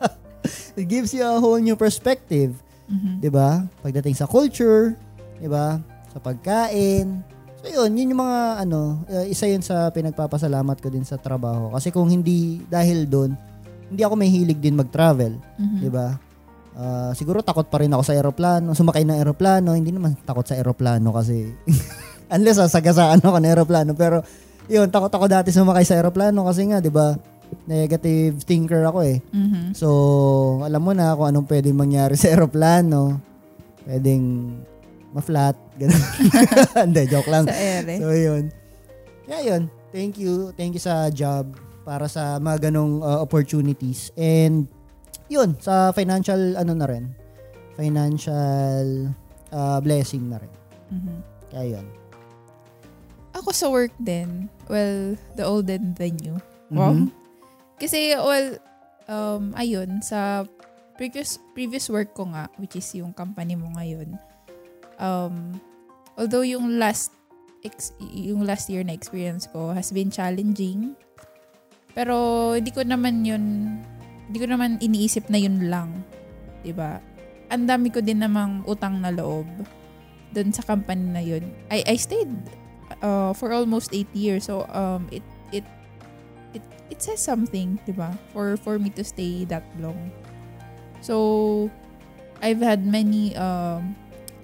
[0.78, 2.54] it gives you a whole new perspective,
[2.86, 3.18] Mhm.
[3.18, 3.66] 'di ba?
[3.82, 4.94] Pagdating sa culture,
[5.42, 5.82] 'di ba?
[6.14, 7.26] Sa pagkain.
[7.62, 11.70] So yun, yun yung mga ano, uh, isa yun sa pinagpapasalamat ko din sa trabaho.
[11.74, 13.38] Kasi kung hindi dahil doon,
[13.86, 15.38] hindi ako may hilig din mag-travel.
[15.58, 15.78] Mhm.
[15.82, 16.18] 'di ba?
[16.72, 20.56] Ah, siguro takot pa rin ako sa eroplano, sumakay ng eroplano, hindi naman takot sa
[20.56, 21.52] eroplano kasi
[22.34, 24.24] unless sasagasaan ako ng eroplano, pero
[24.72, 27.12] yun, takot ako dati sumakay sa eroplano kasi nga, 'di ba?
[27.68, 29.20] Negative thinker ako eh.
[29.36, 29.76] Mhm.
[29.76, 29.88] So,
[30.64, 33.20] alam mo na kung anong pwedeng mangyari sa eroplano.
[33.84, 34.56] Pwedeng
[35.12, 36.00] ma-flat, ganun.
[36.88, 37.44] Hindi, joke lang.
[37.44, 38.00] Sa ere.
[38.00, 38.48] So, yun.
[39.28, 39.62] Kaya yun.
[39.92, 40.56] Thank you.
[40.56, 41.52] Thank you sa job
[41.84, 44.08] para sa mga ganong uh, opportunities.
[44.16, 44.64] And,
[45.32, 47.08] yun, sa financial, ano na rin,
[47.80, 49.08] financial
[49.48, 50.52] uh, blessing na rin.
[50.92, 51.16] Mhm.
[51.48, 51.86] Kaya yun.
[53.32, 56.36] Ako sa work din, well, the old and the new.
[56.68, 56.92] Wow.
[56.92, 57.08] Mhm.
[57.80, 58.60] Kasi, well,
[59.08, 60.44] um, ayun, sa
[61.00, 64.20] previous previous work ko nga, which is yung company mo ngayon,
[65.00, 65.56] um,
[66.20, 67.16] although yung last
[67.64, 70.92] ex, yung last year na experience ko has been challenging,
[71.96, 73.44] pero hindi ko naman yun,
[74.32, 76.00] hindi ko naman iniisip na yun lang.
[76.72, 77.04] ba?
[77.52, 79.44] Ang dami ko din namang utang na loob
[80.32, 81.52] doon sa company na yun.
[81.68, 82.32] I, I stayed
[83.04, 84.48] uh, for almost eight years.
[84.48, 85.20] So, um, it,
[85.52, 85.68] it,
[86.56, 88.16] it, it says something, di ba?
[88.32, 90.08] For, for me to stay that long.
[91.04, 91.68] So,
[92.40, 93.92] I've had many um,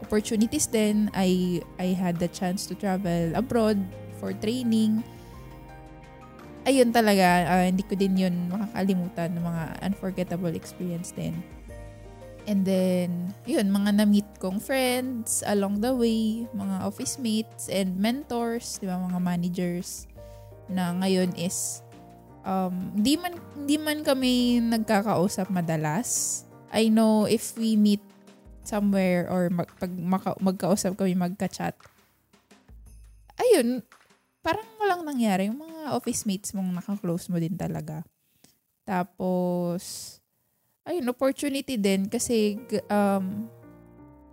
[0.05, 1.09] opportunities then.
[1.17, 3.81] I, I had the chance to travel abroad
[4.21, 5.01] for training.
[6.69, 11.33] Ayun talaga, uh, hindi ko din yun makakalimutan ng mga unforgettable experience din.
[12.45, 18.77] And then, yun, mga na-meet kong friends along the way, mga office mates and mentors,
[18.81, 20.05] di ba, mga managers
[20.69, 21.81] na ngayon is
[22.45, 26.45] um, di man, di man kami nagkakausap madalas.
[26.69, 28.05] I know if we meet
[28.61, 31.77] somewhere or mag, pag maka, magkausap kami magka-chat,
[33.41, 33.81] ayun,
[34.49, 35.53] parang walang nangyari.
[35.53, 38.01] Yung mga office mates mong nakaklose mo din talaga.
[38.89, 40.17] Tapos,
[40.89, 42.57] ayun, opportunity din kasi
[42.89, 43.45] um,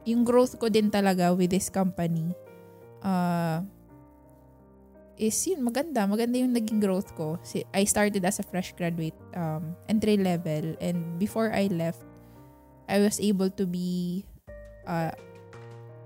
[0.07, 2.31] yung growth ko din talaga with this company,
[3.03, 3.59] uh,
[5.19, 6.07] is yun, maganda.
[6.07, 7.35] Maganda yung naging growth ko.
[7.75, 10.79] I started as a fresh graduate, um, entry level.
[10.79, 11.99] And before I left,
[12.87, 14.23] I was able to be,
[14.87, 15.11] uh,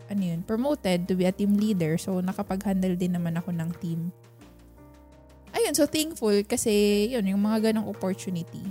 [0.10, 1.96] ano yun, promoted to be a team leader.
[2.02, 4.10] So, nakapag-handle din naman ako ng team.
[5.54, 8.66] Ayun, so thankful kasi yun, yung mga ganong opportunity.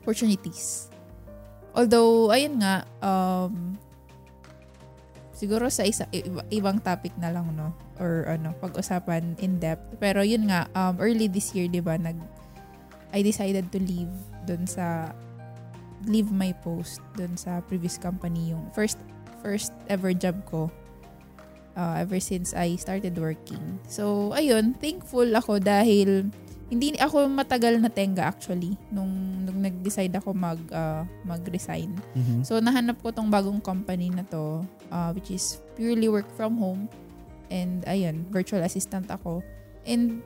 [0.00, 0.88] Opportunities.
[1.76, 3.76] Although, ayun nga, um,
[5.36, 6.08] siguro sa isa,
[6.48, 7.72] ibang topic na lang, no?
[7.98, 9.98] or ano, pag-usapan in depth.
[10.02, 12.18] Pero yun nga, um, early this year, di ba, nag,
[13.14, 14.10] I decided to leave
[14.46, 15.14] dun sa,
[16.04, 18.98] leave my post dun sa previous company, yung first,
[19.44, 20.72] first ever job ko
[21.76, 23.60] uh, ever since I started working.
[23.84, 26.32] So, ayun, thankful ako dahil
[26.72, 31.92] hindi ako matagal na tenga actually nung, nung nag-decide ako mag uh, mag-resign.
[32.16, 32.40] Mm-hmm.
[32.40, 36.88] So nahanap ko tong bagong company na to uh, which is purely work from home
[37.52, 39.44] And ayun, virtual assistant ako.
[39.84, 40.24] And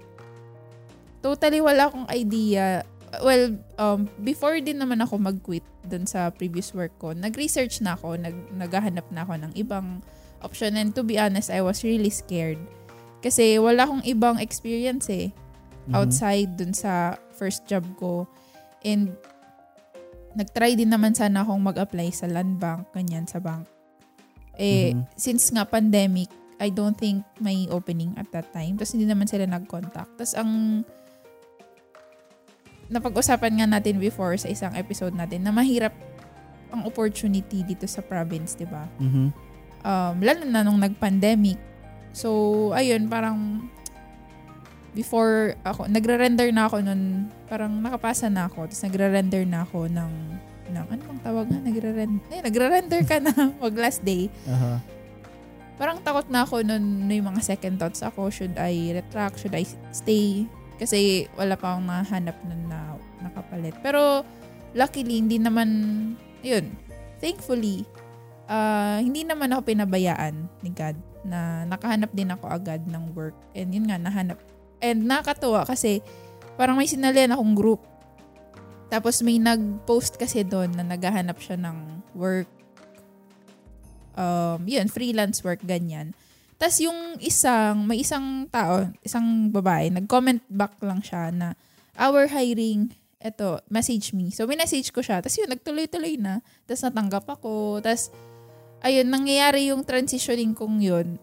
[1.20, 2.86] totally wala akong idea.
[3.24, 8.20] Well, um, before din naman ako mag-quit dun sa previous work ko, nag-research na ako,
[8.20, 10.04] nag naghahanap na ako ng ibang
[10.44, 10.76] option.
[10.76, 12.60] And to be honest, I was really scared.
[13.24, 15.32] Kasi wala akong ibang experience eh.
[15.32, 15.94] Mm-hmm.
[15.96, 18.28] Outside dun sa first job ko.
[18.84, 19.16] And
[20.36, 23.66] nag-try din naman sana akong mag-apply sa land bank, ganyan, sa bank.
[24.58, 25.16] Eh, mm-hmm.
[25.16, 28.74] since nga pandemic, I don't think may opening at that time.
[28.76, 30.18] Tapos hindi naman sila nag-contact.
[30.18, 30.82] Tapos ang
[32.88, 35.92] napag-usapan nga natin before sa isang episode natin na mahirap
[36.68, 38.84] ang opportunity dito sa province, di ba?
[39.00, 39.28] Mm-hmm.
[39.84, 41.56] Um, lalo na nung nag-pandemic.
[42.12, 43.68] So, ayun, parang
[44.92, 50.12] before ako, nagre-render na ako nun, parang nakapasa na ako, tapos nagre-render na ako ng,
[50.72, 51.60] ng ano bang tawag nga?
[51.60, 54.28] Nagre-render, eh, nagre-render ka na mag last day.
[54.44, 54.80] Uh-huh
[55.78, 58.28] parang takot na ako nun, may mga second thoughts ako.
[58.34, 59.38] Should I retract?
[59.38, 59.62] Should I
[59.94, 60.50] stay?
[60.78, 63.74] Kasi wala pa akong nahanap nun na nakapalit.
[63.82, 64.22] Pero,
[64.72, 65.68] luckily, hindi naman,
[66.40, 66.72] yun,
[67.18, 67.82] thankfully,
[68.46, 73.34] uh, hindi naman ako pinabayaan ni God na nakahanap din ako agad ng work.
[73.58, 74.38] And yun nga, nahanap.
[74.78, 76.00] And nakakatuwa kasi
[76.54, 77.82] parang may sinalian akong group.
[78.88, 81.76] Tapos may nag-post kasi doon na naghahanap siya ng
[82.16, 82.48] work
[84.18, 86.12] um, yun, freelance work, ganyan.
[86.58, 91.54] Tapos yung isang, may isang tao, isang babae, nag-comment back lang siya na,
[91.94, 92.90] our hiring,
[93.22, 94.30] eto, message me.
[94.30, 95.22] So, message ko siya.
[95.22, 96.42] Tapos yun, nagtuloy-tuloy na.
[96.66, 97.82] Tapos natanggap ako.
[97.82, 98.10] Tapos,
[98.82, 101.18] ayun, nangyayari yung transitioning kong yun.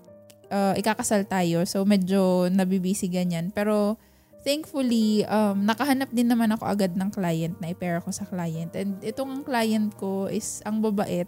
[0.51, 1.63] Uh, ikakasal tayo.
[1.67, 3.51] So, medyo nabibisi ganyan.
[3.55, 3.99] Pero,
[4.43, 8.75] thankfully, um, nakahanap din naman ako agad ng client na i-pair ako sa client.
[8.75, 11.27] And itong client ko is ang babait.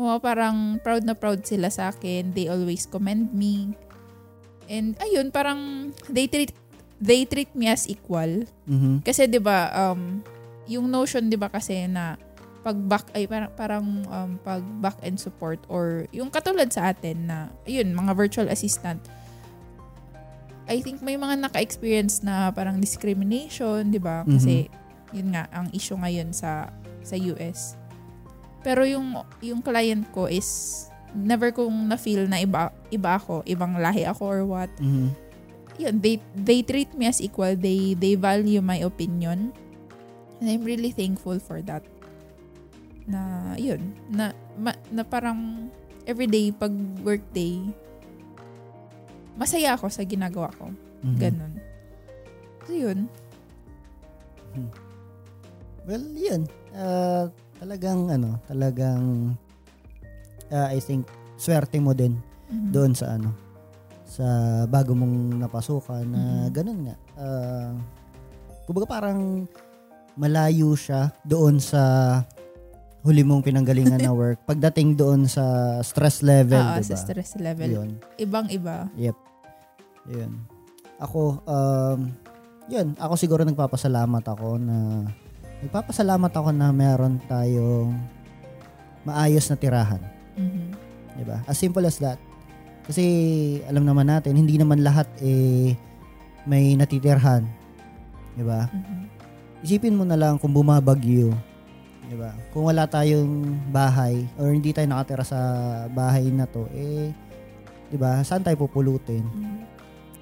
[0.00, 2.32] Oh, parang proud na proud sila sa akin.
[2.32, 3.76] They always commend me.
[4.64, 6.56] And ayun, parang they treat
[6.96, 8.48] they treat me as equal.
[8.64, 9.04] Mm-hmm.
[9.04, 10.24] Kasi 'di ba um
[10.64, 12.16] yung notion 'di ba kasi na
[12.64, 17.28] pag back ay parang parang um, pag back end support or yung katulad sa atin
[17.28, 19.00] na ayun mga virtual assistant
[20.68, 24.22] I think may mga naka-experience na parang discrimination, 'di ba?
[24.22, 25.16] Kasi mm-hmm.
[25.18, 26.70] yun nga ang issue ngayon sa
[27.02, 27.79] sa US.
[28.60, 34.06] Pero yung yung client ko is never kong na-feel na iba, iba ako, ibang lahi
[34.06, 34.70] ako or what.
[34.78, 35.10] Mm-hmm.
[35.80, 37.56] Yun, they, they treat me as equal.
[37.56, 39.50] They, they value my opinion.
[40.38, 41.82] And I'm really thankful for that.
[43.08, 45.72] Na, yun, na, ma, na parang
[46.06, 47.58] everyday, pag workday,
[49.34, 50.68] masaya ako sa ginagawa ko.
[51.00, 51.16] Mm-hmm.
[51.16, 51.54] Ganon.
[52.68, 53.08] So, yun.
[54.52, 54.70] Hmm.
[55.88, 56.42] Well, yun.
[56.76, 59.36] Uh, talagang ano, talagang
[60.48, 61.04] uh, I think
[61.36, 62.16] swerte mo din
[62.48, 62.72] mm-hmm.
[62.72, 63.36] doon sa ano
[64.08, 64.26] sa
[64.66, 66.50] bago mong napasukan na mm-hmm.
[66.56, 66.96] ganun nga.
[67.20, 67.72] Uh,
[68.64, 69.44] kumbaga parang
[70.16, 71.80] malayo siya doon sa
[73.04, 74.42] huli mong pinanggalingan na work.
[74.48, 76.88] Pagdating doon sa stress level, Oo, diba?
[76.90, 77.68] sa stress level.
[77.70, 77.90] Yun.
[78.18, 78.88] Ibang-iba.
[78.98, 79.16] Yep.
[80.10, 80.32] Yun.
[81.00, 82.00] Ako, um,
[82.68, 85.08] yun, ako siguro nagpapasalamat ako na
[85.60, 87.92] Nagpapasalamat ako na meron tayong
[89.04, 90.00] maayos na tirahan.
[90.40, 90.66] Mm-hmm.
[91.20, 91.38] 'Di ba?
[91.44, 92.16] As simple as that.
[92.88, 93.04] Kasi
[93.68, 95.76] alam naman natin, hindi naman lahat eh
[96.48, 97.44] may natitirhan.
[98.36, 98.72] 'Di ba?
[98.72, 99.02] Mm-hmm.
[99.60, 101.36] Isipin mo na lang kung bumabagyo,
[102.08, 102.32] 'di ba?
[102.56, 105.40] Kung wala tayong bahay or hindi tayo nakatira sa
[105.92, 107.12] bahay na 'to, eh
[107.92, 108.24] 'di ba?
[108.24, 109.28] Saan tayo pupulutin?
[109.28, 109.60] Mm-hmm.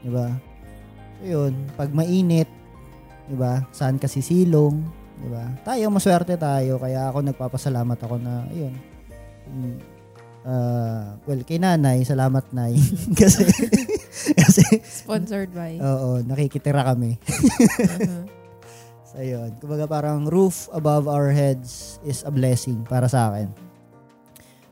[0.02, 0.26] 'Di ba?
[1.18, 2.50] So, yun, pag mainit,
[3.30, 3.62] 'di ba?
[3.70, 4.97] Saan kasi silong?
[5.18, 5.44] 'Di ba?
[5.66, 8.74] Tayo maswerte tayo kaya ako nagpapasalamat ako na ayun.
[10.48, 12.72] Uh, well, kay nanay, salamat nay.
[13.20, 13.44] kasi,
[14.40, 15.76] kasi, Sponsored by.
[15.76, 17.20] oo, nakikitira kami.
[17.20, 18.24] Uh-huh.
[19.08, 19.56] So, yun.
[19.56, 23.48] Kumbaga parang roof above our heads is a blessing para sa akin.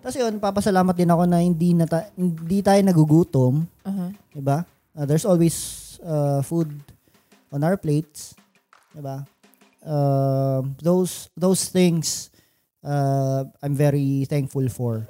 [0.04, 3.64] Tapos yun, papasalamat din ako na hindi, na ta- hindi tayo nagugutom.
[3.64, 4.10] Uh-huh.
[4.36, 4.60] Diba?
[4.92, 5.56] Uh, there's always
[6.04, 6.68] uh, food
[7.48, 8.36] on our plates.
[8.92, 9.24] Diba?
[9.86, 12.34] Uh, those those things
[12.82, 15.06] uh, I'm very thankful for.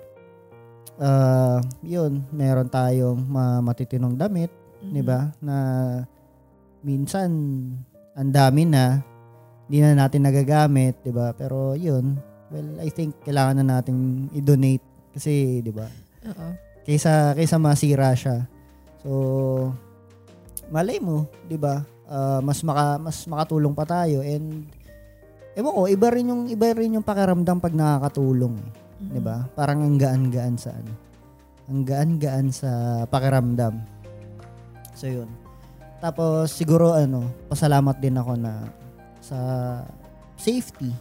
[0.96, 4.48] Uh, yun, meron tayong ma- matitinong damit,
[4.84, 4.92] Mhm.
[4.92, 5.32] 'di ba?
[5.40, 5.56] Na
[6.80, 7.28] minsan
[8.12, 9.00] ang dami na
[9.66, 11.32] hindi na natin nagagamit, 'di ba?
[11.32, 12.16] Pero 'yun,
[12.48, 15.88] well, I think kailangan na nating i-donate kasi 'di ba?
[16.32, 16.48] Oo.
[16.84, 18.44] Kaysa kaysa masira siya.
[19.00, 19.72] So
[20.72, 21.84] malay mo, 'di ba?
[22.06, 24.70] Ah, mas maka mas makatulong pa tayo and
[25.56, 28.70] Ewan ko, iba rin yung iba rin yung pakiramdam pag nakakatulong, eh.
[29.00, 29.08] Mhm.
[29.08, 29.36] 'di ba?
[29.56, 30.92] Parang ang gaan-gaan sa ano.
[31.72, 32.70] Ang gaan-gaan sa
[33.08, 33.80] pakiramdam.
[34.92, 35.32] So 'yun.
[35.96, 38.68] Tapos siguro ano, pasalamat din ako na
[39.24, 39.38] sa
[40.36, 40.92] safety.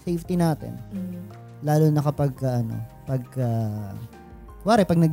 [0.00, 0.80] Safety natin.
[0.96, 1.20] Mhm.
[1.60, 3.92] Lalo na kapag uh, ano, pag uh,
[4.64, 5.12] wari, pag nag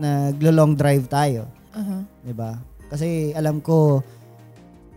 [0.00, 1.44] naglo-long drive tayo,
[1.76, 2.00] Uh-huh.
[2.24, 2.56] 'di ba?
[2.88, 4.00] Kasi alam ko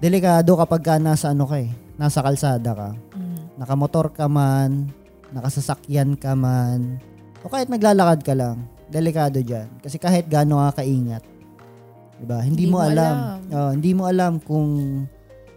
[0.01, 2.89] delikado kapag ka nasa ano ka eh, nasa kalsada ka.
[3.13, 3.61] Mhm.
[3.61, 4.89] Nakamotor ka man,
[5.29, 6.97] nakasasakyan ka man,
[7.41, 9.69] o kahit naglalakad ka lang, delikado dyan.
[9.81, 11.25] Kasi kahit gaano ka kaingat,
[12.21, 12.37] diba?
[12.41, 13.41] Hindi, mo, alam.
[13.49, 15.05] Oh, hindi mo alam kung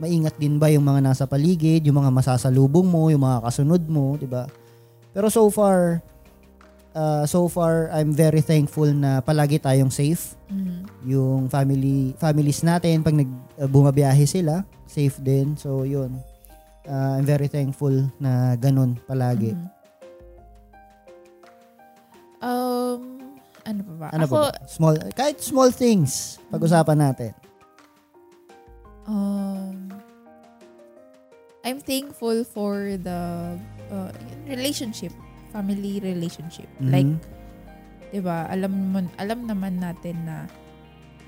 [0.01, 4.17] maingat din ba yung mga nasa paligid, yung mga masasalubong mo, yung mga kasunod mo,
[4.17, 4.49] diba?
[5.13, 6.01] Pero so far,
[6.95, 10.39] uh, so far, I'm very thankful na palagi tayong safe.
[10.49, 10.77] Mhm.
[11.05, 13.29] Yung family, families natin, pag nag,
[13.59, 15.59] uh, bumabiyahe sila, safe din.
[15.59, 16.17] So, yun.
[16.85, 19.53] Uh, I'm very thankful na ganun palagi.
[19.53, 19.69] Mhm.
[22.45, 23.01] Um,
[23.65, 24.07] ano pa ba?
[24.13, 24.69] Ano Ako, pa ba?
[24.69, 27.33] Small, kahit small things, pag-usapan natin.
[29.05, 29.93] um,
[31.65, 33.57] I'm thankful for the
[33.89, 34.13] uh,
[34.45, 35.13] relationship,
[35.55, 36.67] family relationship.
[36.83, 36.91] Mhm.
[36.91, 37.13] Like,
[38.11, 38.51] 'di ba?
[38.51, 40.51] Alam mo alam naman natin na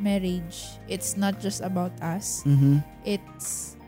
[0.02, 2.42] marriage, it's not just about us.
[2.42, 2.82] Mhm.
[3.06, 3.78] It's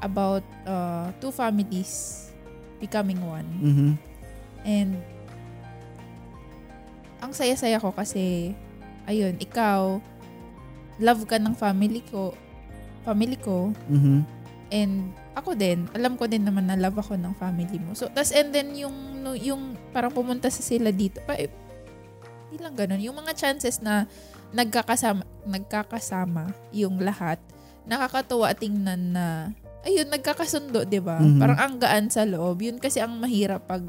[0.00, 2.30] about uh, two families
[2.78, 3.48] becoming one.
[3.60, 3.90] Mhm.
[4.64, 4.90] And
[7.20, 8.52] ang saya-saya ko kasi
[9.08, 10.00] ayun, ikaw
[11.00, 12.32] love ka ng family ko,
[13.04, 14.24] family ko Mhm.
[14.72, 17.92] and ako din, alam ko din naman na love ako ng family mo.
[17.98, 18.94] So, tas and then yung
[19.34, 21.50] yung parang pumunta sa sila dito, pa eh,
[22.48, 23.02] hindi lang ganun.
[23.02, 24.06] Yung mga chances na
[24.54, 27.42] nagkakasama nagkakasama yung lahat,
[27.84, 29.26] nakakatuwa tingnan na
[29.84, 31.18] ayun, nagkakasundo, 'di ba?
[31.20, 31.38] Mhm.
[31.42, 32.62] Parang ang gaan sa loob.
[32.62, 33.84] Yun kasi ang mahirap pag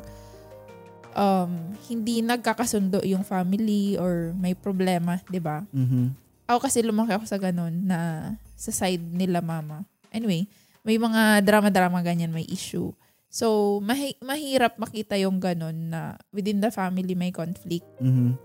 [1.15, 5.63] um, hindi nagkakasundo yung family or may problema, 'di ba?
[5.71, 6.11] Mhm.
[6.45, 9.87] Ako kasi lumaki ako sa ganun na sa side nila mama.
[10.13, 10.45] Anyway,
[10.85, 12.93] may mga drama-drama ganyan, may issue.
[13.27, 17.89] So, mahi- mahirap makita yung ganun na within the family may conflict.
[17.99, 18.39] Mhm.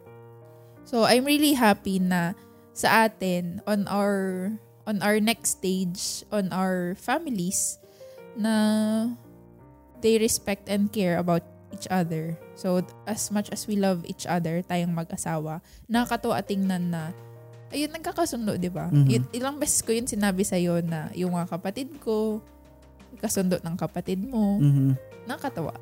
[0.83, 2.35] So, I'm really happy na
[2.74, 4.50] sa atin on our
[4.88, 7.79] on our next stage on our families
[8.35, 8.55] na
[10.00, 12.35] they respect and care about each other.
[12.59, 17.14] So, as much as we love each other, tayong mag-asawa, nakakatuwa tingnan na
[17.70, 18.90] ayun, nagkakasundo, di ba?
[18.90, 19.06] Mhm.
[19.06, 22.42] Yun- Ilang beses ko yun sinabi sa'yo na yung mga kapatid ko,
[23.18, 24.95] kasundo ng kapatid mo, Mhm.
[25.26, 25.74] nakakatawa.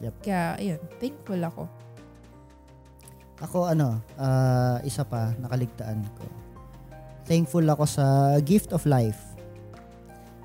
[0.00, 0.14] Yep.
[0.22, 1.62] Kaya, ayun, thankful ako.
[3.36, 6.24] Ako ano, ah, isa pa nakaligtaan ko.
[7.28, 8.06] Thankful ako sa
[8.40, 9.20] gift of life.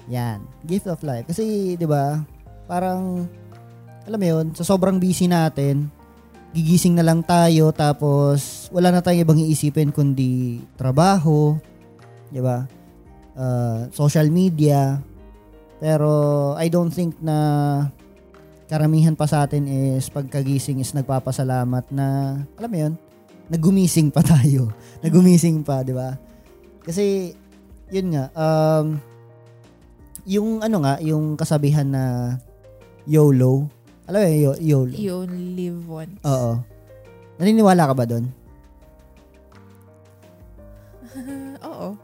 [0.10, 1.24] Yan, gift of life.
[1.30, 2.20] Kasi 'di ba,
[2.68, 3.30] parang
[4.04, 5.88] alam mo 'yun, sa sobrang busy natin,
[6.52, 11.56] gigising na lang tayo tapos wala na tayong ibang iisipin kundi trabaho,
[12.32, 12.68] 'di ba?
[13.36, 15.00] Ah, social media.
[15.82, 17.38] Pero I don't think na
[18.68, 22.94] karamihan pa sa atin is pagkagising is nagpapasalamat na alam mo 'yun,
[23.48, 24.72] nagumising pa tayo.
[25.00, 26.20] Nagumising pa, 'di ba?
[26.84, 27.32] Kasi
[27.92, 29.00] yun nga um
[30.28, 32.04] yung ano nga, yung kasabihan na
[33.10, 33.81] YOLO.
[34.12, 34.92] Alam mo yo- YOLO.
[34.94, 36.20] You only live once.
[36.22, 36.60] Oo.
[37.40, 38.28] Naniniwala ka ba doon?
[41.64, 41.96] Oo.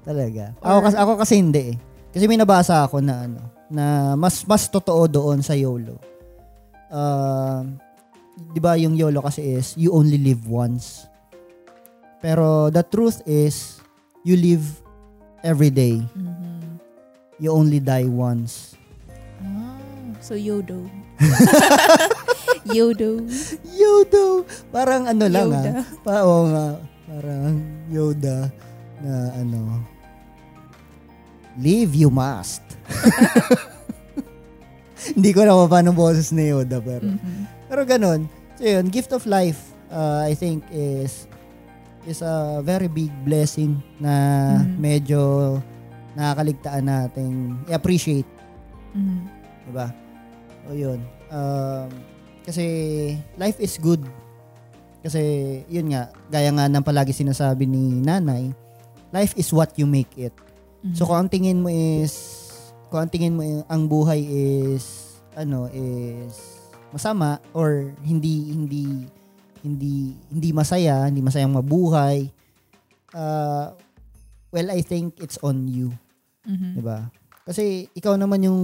[0.00, 0.52] Talaga.
[0.58, 1.76] Or- Ako kasi ako kasi hindi eh.
[2.08, 5.96] Kasi may nabasa ako na ano, na mas mas totoo doon sa YOLO.
[6.88, 7.76] Um
[8.52, 11.04] 'di ba yung YOLO kasi is you only live once.
[12.20, 13.78] Pero the truth is
[14.22, 14.62] you live
[15.42, 16.00] every day.
[16.00, 16.78] Mhm.
[17.36, 18.72] You only die once.
[19.42, 19.74] Ah,
[20.22, 20.86] so Yodo.
[22.76, 23.22] Yodo.
[23.64, 24.44] Yodo.
[24.70, 25.70] Parang ano lang Yoda.
[25.78, 25.84] ah.
[26.02, 26.66] Pa, oo nga.
[27.06, 27.54] Parang
[27.88, 28.36] Yoda
[29.00, 29.60] na ano.
[31.54, 32.64] Live you must.
[35.14, 37.68] Hindi ko na paano boses ni Yoda pero Mhm.
[37.68, 38.26] pero ganun.
[38.56, 39.60] So yun, gift of life
[39.92, 41.28] uh, I think is
[42.04, 44.12] is a very big blessing na
[44.58, 44.76] Mhm.
[44.76, 45.20] medyo
[46.14, 47.34] nakakaligtaan nating
[47.68, 48.28] i-appreciate,
[48.92, 49.18] Mhm.
[49.66, 49.86] 'di ba?
[50.68, 51.00] O yun.
[51.28, 51.88] Um,
[52.44, 52.64] kasi
[53.36, 54.04] life is good.
[55.04, 55.20] Kasi
[55.68, 58.52] yun nga, gaya nga ng palagi sinasabi ni nanay,
[59.12, 60.32] life is what you make it.
[60.80, 60.96] Mhm.
[60.96, 62.12] So kung ang tingin mo is
[62.88, 66.36] kung ang tingin mo ang buhay is ano is
[66.94, 68.84] masama or hindi hindi
[69.64, 72.28] hindi hindi masaya, hindi masayang mabuhay,
[73.16, 73.72] uh,
[74.52, 75.92] well I think it's on you,
[76.44, 76.76] Mhm.
[76.76, 77.08] 'di ba?
[77.44, 78.60] Kasi ikaw naman yung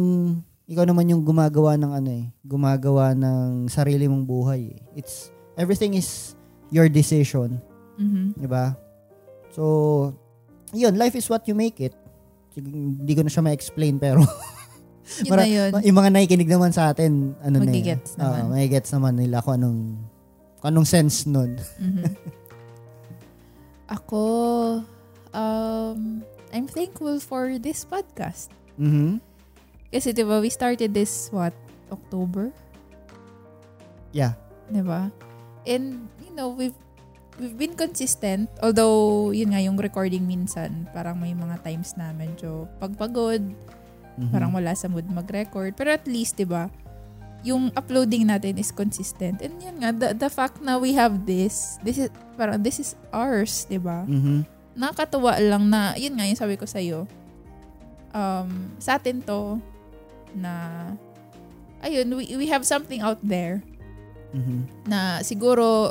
[0.70, 4.70] ikaw naman yung gumagawa ng ano eh, gumagawa ng sarili mong buhay.
[4.70, 4.78] eh.
[4.96, 6.38] It's everything is
[6.70, 7.58] your decision.
[7.98, 8.38] Mhm.
[8.38, 8.78] 'di ba?
[9.50, 10.14] So,
[10.70, 11.92] yun, life is what you make it.
[12.54, 14.22] Hindi ko na siya ma-explain pero
[15.26, 15.70] Yun na yun.
[15.82, 17.68] yung mga nakikinig naman sa atin, ano na eh.
[17.68, 18.42] Magigets Oo, naman.
[18.54, 19.80] magigets naman nila kung anong
[20.56, 21.58] kung anong sense nun.
[21.82, 22.04] Mhm.
[23.90, 24.22] Ako,
[25.34, 28.54] um, I'm thankful for this podcast.
[28.78, 29.18] Mhm.
[29.90, 31.54] Kasi diba, we started this, what,
[31.90, 32.54] October?
[34.14, 34.38] Yeah.
[34.70, 35.10] Diba?
[35.66, 36.78] And, you know, we've
[37.40, 38.46] we've been consistent.
[38.62, 43.42] Although, yun nga, yung recording minsan, parang may mga times na medyo pagpagod,
[44.20, 44.30] Mhm.
[44.30, 45.74] parang wala sa mood mag-record.
[45.74, 46.68] Pero at least, di ba,
[47.40, 49.40] yung uploading natin is consistent.
[49.40, 52.92] And yun nga, the, the fact na we have this, this is, parang this is
[53.10, 54.04] ours, di ba?
[54.04, 54.44] Mhm.
[54.76, 57.08] Nakakatuwa lang na, yun nga, yung sabi ko sa'yo,
[58.12, 59.56] um, sa atin to,
[60.34, 60.94] na,
[61.80, 63.62] ayun, we, we have something out there
[64.30, 64.62] Mhm.
[64.86, 65.90] na siguro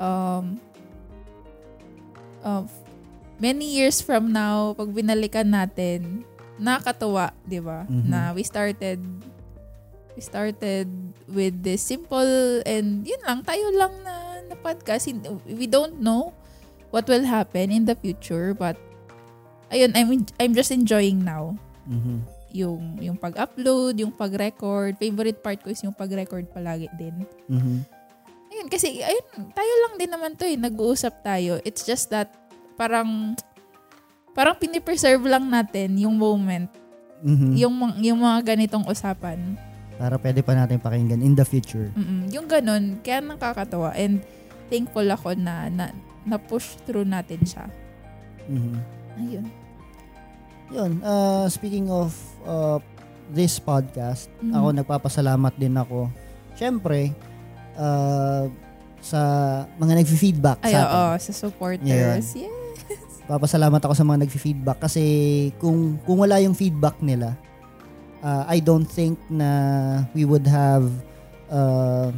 [0.00, 0.56] um,
[2.40, 2.64] uh,
[3.36, 6.24] many years from now, pag binalikan natin,
[6.56, 7.84] nakakatuwa, di ba?
[7.84, 8.08] Mhm.
[8.08, 9.00] Na we started
[10.16, 10.88] we started
[11.28, 14.16] with this simple and yun lang, tayo lang na,
[14.48, 15.04] na podcast.
[15.44, 16.32] We don't know
[16.88, 18.80] what will happen in the future but
[19.68, 20.08] ayun, I'm,
[20.40, 22.24] I'm just enjoying now Mhm.
[22.56, 24.96] Yung yung pag-upload, yung pag-record.
[24.96, 27.28] Favorite part ko is yung pag-record palagi din.
[27.46, 27.84] Mhm.
[28.48, 31.60] Ayun, kasi ayun, tayo lang din naman to eh, nag-uusap tayo.
[31.60, 32.32] It's just that
[32.74, 33.36] parang
[34.32, 36.68] parang pinipreserve lang natin yung moment,
[37.20, 37.52] Mhm.
[37.56, 39.60] yung yung mga ganitong usapan.
[39.96, 41.88] Para pwede pa natin pakinggan in the future.
[41.92, 44.20] Mm-mm, yung ganun, kaya nakakatawa and
[44.68, 45.88] thankful ako na na,
[46.24, 47.64] na push through natin siya.
[48.48, 48.76] Mhm.
[49.16, 49.46] Ayun.
[50.68, 52.10] Yun, uh, speaking of
[52.42, 52.82] uh,
[53.28, 54.52] this podcast, Mhm.
[54.52, 56.10] ako nagpapasalamat din ako.
[56.54, 57.14] Siyempre,
[57.74, 58.50] uh,
[58.98, 59.20] sa
[59.78, 61.22] mga nag-feedback Ay, sa oo, atin.
[61.22, 62.26] sa supporters.
[62.34, 62.50] Yeah.
[63.30, 65.04] Papasalamat ako sa mga nag-feedback kasi
[65.58, 67.34] kung kung wala yung feedback nila,
[68.22, 69.50] uh, I don't think na
[70.10, 70.86] we would have
[71.46, 72.10] uh,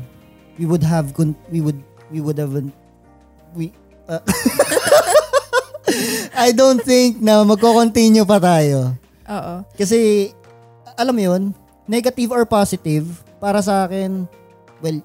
[0.57, 1.13] we would have
[1.49, 2.53] we would we would have
[3.53, 3.73] we
[4.09, 4.21] uh,
[6.37, 8.95] I don't think na magko-continue pa tayo.
[9.29, 9.55] Oo.
[9.75, 10.31] Kasi,
[10.95, 11.43] alam mo yun,
[11.85, 13.05] negative or positive,
[13.39, 14.27] para sa akin,
[14.81, 14.99] well,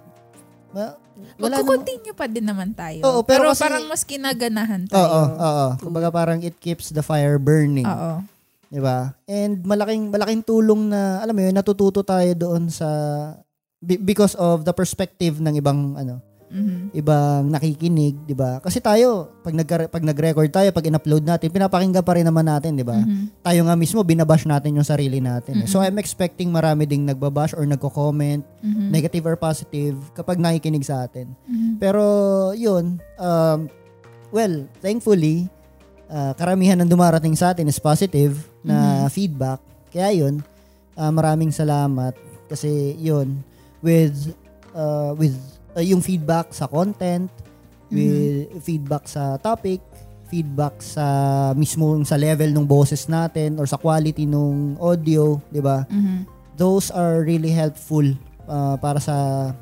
[0.73, 0.97] wala.
[1.37, 2.99] Magko-continue pa din naman tayo.
[3.03, 5.01] Oo, pero kasi- parang mas kinaganahan tayo.
[5.01, 5.67] Oo, oo.
[5.79, 7.85] Kumbaga parang it keeps the fire burning.
[7.85, 8.21] Oo.
[8.69, 9.13] 'Di ba?
[9.29, 12.89] And malaking malaking tulong na alam mo yun, natututo tayo doon sa
[13.77, 16.17] be- because of the perspective ng ibang ano,
[16.53, 16.93] Mhm.
[16.93, 18.61] ibang nakikinig, 'di ba?
[18.61, 22.77] Kasi tayo pag nag pag nag-record tayo, pag in-upload natin, pinapakinggan pa rin naman natin,
[22.77, 23.01] 'di ba?
[23.01, 23.41] Mhm.
[23.41, 25.65] Tayo nga mismo binabash natin yung sarili natin.
[25.65, 25.67] eh.
[25.67, 25.89] So Mm-mm.
[25.89, 28.93] I'm expecting marami ding nagbabash or nagko-comment, Mhm.
[28.93, 31.33] negative or positive kapag nakikinig sa atin.
[31.49, 31.81] Mhm.
[31.81, 32.05] Pero
[32.53, 33.59] yun, um,
[34.29, 35.49] well, thankfully,
[36.05, 39.57] uh, karamihan ng dumarating sa atin is positive na feedback.
[39.89, 40.45] Kaya yun,
[40.93, 42.13] uh, maraming salamat
[42.45, 43.41] kasi yun,
[43.81, 44.31] with,
[44.71, 45.33] uh, with
[45.73, 47.29] uh, yung feedback sa content,
[47.89, 49.77] with feedback sa topic,
[50.25, 51.05] feedback sa
[51.53, 55.85] mismo sa level ng boses natin or sa quality ng audio, 'di ba?
[55.87, 56.25] Mhm.
[56.53, 58.05] those are really helpful
[58.45, 59.13] uh, para sa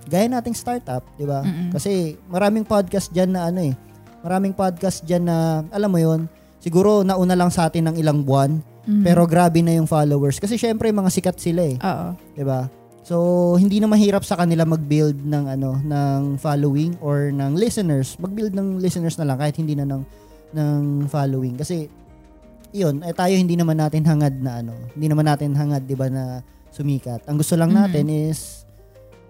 [0.07, 1.39] gaya nating startup, 'di ba?
[1.39, 1.71] Mm-mm.
[1.71, 3.73] Kasi maraming podcast diyan na ano eh.
[4.21, 5.37] Maraming podcast diyan na
[5.71, 6.27] alam mo 'yon,
[6.59, 9.03] siguro nauna lang sa atin ng ilang buwan, Mhm.
[9.03, 12.07] pero grabe na yung followers kasi syempre mga sikat sila eh, Oo.
[12.35, 12.67] 'di ba?
[13.11, 18.15] So hindi na mahirap sa kanila mag-build ng ano ng following or ng listeners.
[18.15, 19.99] Mag-build ng listeners na lang kahit hindi na ng
[20.55, 21.91] ng following kasi
[22.71, 26.07] yun, eh tayo hindi naman natin hangad na ano, hindi naman natin hangad 'di ba
[26.07, 26.39] na
[26.71, 27.27] sumikat.
[27.27, 27.79] Ang gusto lang Mhm.
[27.83, 28.63] natin is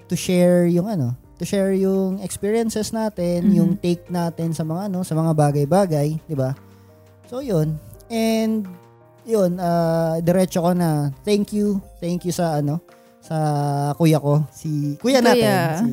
[0.05, 3.53] to share yung ano, to share yung experiences natin, Mhm.
[3.57, 6.53] yung take natin sa mga ano, sa mga bagay-bagay, 'di ba?
[7.25, 7.81] So 'yun.
[8.13, 8.69] And
[9.25, 11.09] 'yun, uh, diretso ko na.
[11.25, 11.81] Thank you.
[11.97, 12.77] Thank you sa ano,
[13.31, 13.37] sa
[13.95, 15.79] kuya ko, si kuya natin, Kuya.
[15.79, 15.89] si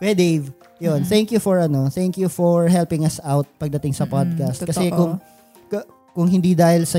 [0.00, 0.48] Kuya Dave.
[0.80, 1.08] 'Yun, Mhm.
[1.12, 4.64] thank you for ano, thank you for helping us out pagdating sa Mm, podcast.
[4.64, 4.96] Kasi totoo.
[4.96, 5.12] kung
[6.10, 6.98] kung hindi dahil sa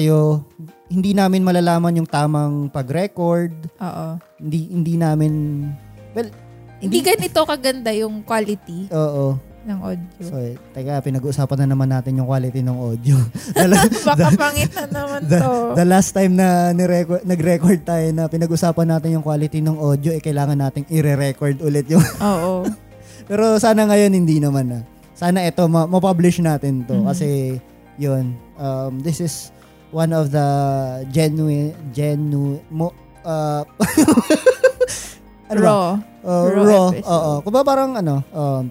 [0.87, 4.07] hindi namin malalaman yung tamang pag-record, Oo.
[4.37, 5.33] hindi hindi namin
[6.81, 9.37] Hindi ganito kaganda yung quality oo.
[9.61, 10.09] Ng audio.
[10.25, 13.17] So, eh, teka, pinag-uusapan na naman natin yung quality ng audio.
[13.53, 13.65] the,
[14.09, 15.51] Baka pangit na naman the, to.
[15.77, 20.21] the last time na ni-record, nag-record tayo na pinag-usapan natin yung quality ng audio, eh,
[20.21, 22.01] kailangan nating i-record ulit yung...
[22.25, 22.65] Oo.
[23.29, 24.79] Pero sana ngayon hindi naman na.
[25.13, 26.97] Sana ito, ma- ma-publish natin to.
[26.97, 27.05] Mhm.
[27.05, 27.27] Kasi,
[28.01, 29.53] yun, um, this is
[29.93, 30.47] one of the
[31.13, 32.89] genuine, genuine, mo,
[33.21, 33.61] uh,
[35.53, 35.69] ano ba?
[35.69, 35.83] Raw.
[36.21, 36.85] Uh, Raw raw.
[36.89, 37.05] episode.
[37.05, 37.31] Oo.
[37.45, 38.63] Kung ba parang ano, um,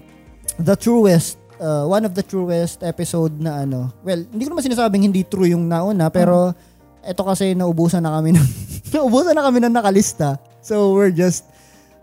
[0.62, 5.02] the truest, uh, one of the truest episode na ano, well, hindi ko naman sinasabing
[5.04, 6.52] hindi true yung nauna, pero
[7.00, 8.46] eto kasi naubusan na kami ng,
[8.92, 10.36] naubusan na kami ng nakalista.
[10.60, 11.48] So, we're just,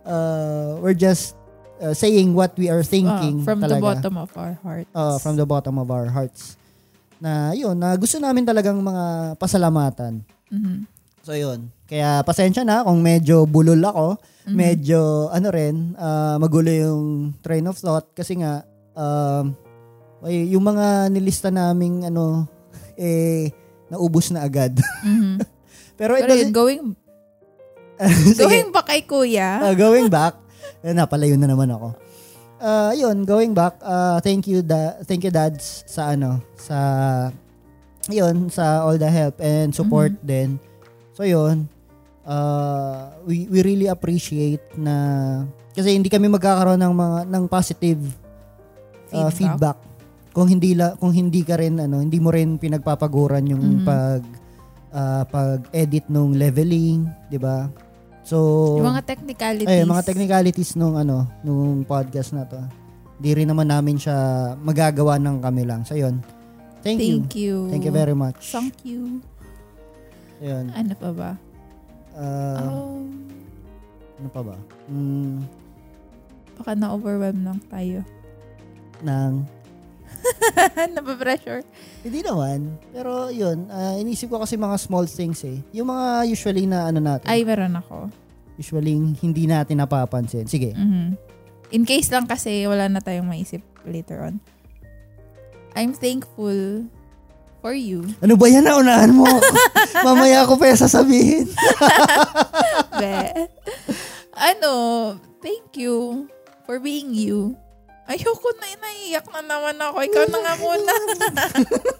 [0.03, 1.37] uh, we're just
[1.77, 3.81] uh, saying what we are thinking Ah, from the talaga.
[4.01, 4.89] bottom of our hearts.
[4.93, 6.57] Uh, from the bottom of our hearts.
[7.17, 9.05] Na yun, na gusto namin talagang mga
[9.37, 10.21] pasalamatan.
[10.49, 10.85] Mhm.
[11.27, 11.75] So yun.
[11.83, 14.15] Kaya pasensya na kung medyo bulol ako.
[14.47, 14.55] Mhm.
[14.55, 18.63] Medyo ano rin, ah, magulo yung train of thought kasi nga
[18.95, 19.51] um
[20.23, 22.47] ay, yung mga nilista naming ano
[22.95, 23.51] eh
[23.91, 24.79] naubos na agad.
[25.03, 25.43] Mhm.
[25.99, 26.95] Pero it Pero doesn't going,
[28.39, 29.67] going ba kay kuya?
[29.67, 30.39] Ah, going back.
[30.79, 31.91] Eh, napalayo na naman ako.
[32.57, 33.83] Ah, yun, going back.
[33.83, 36.77] ah, thank you da thank you dads sa ano, sa
[38.07, 40.29] yun, sa all the help and support Mm-hmm.
[40.31, 40.49] din.
[41.17, 41.65] So yun,
[42.29, 44.93] uh, we we really appreciate na
[45.73, 48.01] kasi hindi kami magkakaroon ng mga ng positive
[49.09, 49.33] uh, Feedback.
[49.33, 49.77] feedback.
[50.29, 53.85] Kung hindi la, kung hindi ka rin ano, hindi mo rin pinagpapaguran yung Mhm.
[53.85, 54.21] pag
[54.93, 57.65] ah, pag-edit nung leveling, 'di ba?
[58.21, 59.73] So yung mga technicalities.
[59.73, 62.61] ay, mga technicalities nung ano, nung podcast na to.
[63.17, 64.13] Di rin naman namin siya
[64.61, 65.81] magagawa ng kami lang.
[65.81, 66.21] So yun.
[66.85, 67.17] Thank, you.
[67.17, 67.53] Thank you.
[67.73, 68.53] Thank you very much.
[68.53, 69.25] Thank you.
[70.39, 70.65] Yun.
[70.69, 71.31] Ano pa ba?
[72.13, 73.01] Ah, oh,
[74.17, 74.57] Ano pa ba?
[74.89, 75.45] Mm,
[76.57, 78.01] baka na-overwhelm lang tayo.
[78.97, 79.45] nang
[80.97, 81.61] Napapressure.
[82.01, 82.81] hindi naman.
[82.89, 85.61] Pero yun, ah, inisip ko kasi mga small things eh.
[85.71, 87.29] Yung mga usually na ano natin.
[87.29, 88.09] Ay, meron ako.
[88.57, 90.49] Usually hindi natin napapansin.
[90.49, 90.73] Sige.
[90.73, 91.13] Mhm.
[91.69, 94.41] In case lang kasi wala na tayong maisip later on.
[95.77, 96.89] I'm thankful
[97.67, 98.07] for you.
[98.23, 98.63] Ano ba yan?
[98.63, 99.27] Naunahan mo.
[100.07, 101.51] Mamaya ko pa yung sasabihin.
[102.99, 103.43] Be.
[104.31, 104.71] ano,
[105.43, 106.31] thank you
[106.63, 107.59] for being you.
[108.07, 109.99] Ayoko na, naiiyak na naman ako.
[109.99, 110.93] Ikaw na nga muna.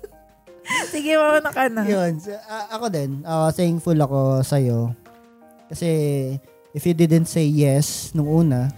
[0.96, 1.84] Sige, mauna ka na.
[1.84, 2.16] Yun.
[2.24, 4.96] So, a- ako din, ah, thankful ako sa'yo.
[5.68, 5.88] Kasi,
[6.72, 8.72] if you didn't say yes nung una,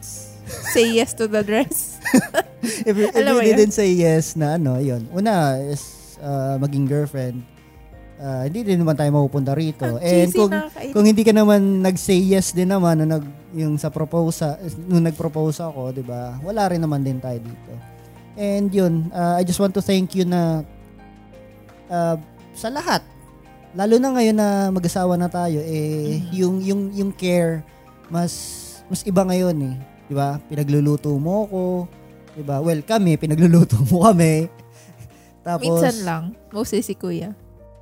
[0.74, 2.02] Say yes to the dress.
[2.82, 3.58] if, you- if Alam you yun?
[3.62, 5.06] didn't say yes na ano, yun.
[5.14, 7.41] Una is ah, maging girlfriend.
[8.20, 9.88] Ah, hindi din naman tayo mapupunta rito.
[9.88, 10.51] Ang And cheesy kung,
[10.91, 13.24] kung hindi ka naman nag-say yes din naman nung, nag,
[13.55, 14.43] yung sa propose,
[14.76, 16.36] nung nag-propose ako, di ba?
[16.43, 17.72] Wala rin naman din tayo dito.
[18.36, 20.67] And yun, ah, I just want to thank you na
[21.88, 22.20] ah,
[22.51, 23.01] sa lahat.
[23.72, 26.32] Lalo na ngayon na mag-asawa na tayo, eh, Mhm.
[26.34, 27.61] yung, yung, yung care,
[28.09, 28.34] mas,
[28.89, 29.76] mas iba ngayon eh.
[30.09, 30.41] Di ba?
[30.49, 31.63] Pinagluluto mo ko.
[32.34, 32.59] Di ba?
[32.59, 34.49] Well, kami, pinagluluto mo kami.
[35.50, 36.24] Tapos, Minsan lang.
[36.54, 37.34] Mostly si kuya.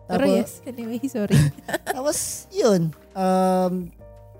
[0.07, 1.35] Pero tapos, yes, anyway, sorry.
[1.95, 2.95] tapos, yun.
[3.11, 3.91] Um,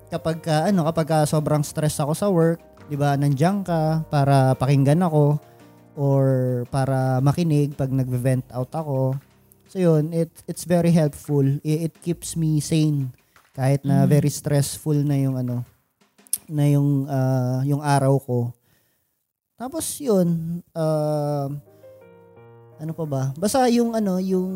[0.08, 2.56] kapag ka, ano, kapag ka sobrang stress ako sa work,
[2.88, 3.20] 'di ba?
[3.20, 5.36] Nandiyan ka para pakinggan ako
[5.92, 6.26] or
[6.72, 9.20] para makinig pag nagve-vent out ako.
[9.68, 11.44] So yun, it it's very helpful.
[11.60, 13.12] It, it keeps me sane
[13.52, 14.08] kahit na Mm.
[14.08, 15.68] very stressful na yung ano
[16.48, 18.38] na yung ah, yung araw ko.
[19.58, 21.48] Tapos yun, um,
[22.78, 23.22] ano pa ba?
[23.34, 24.50] Basta yung ano, yung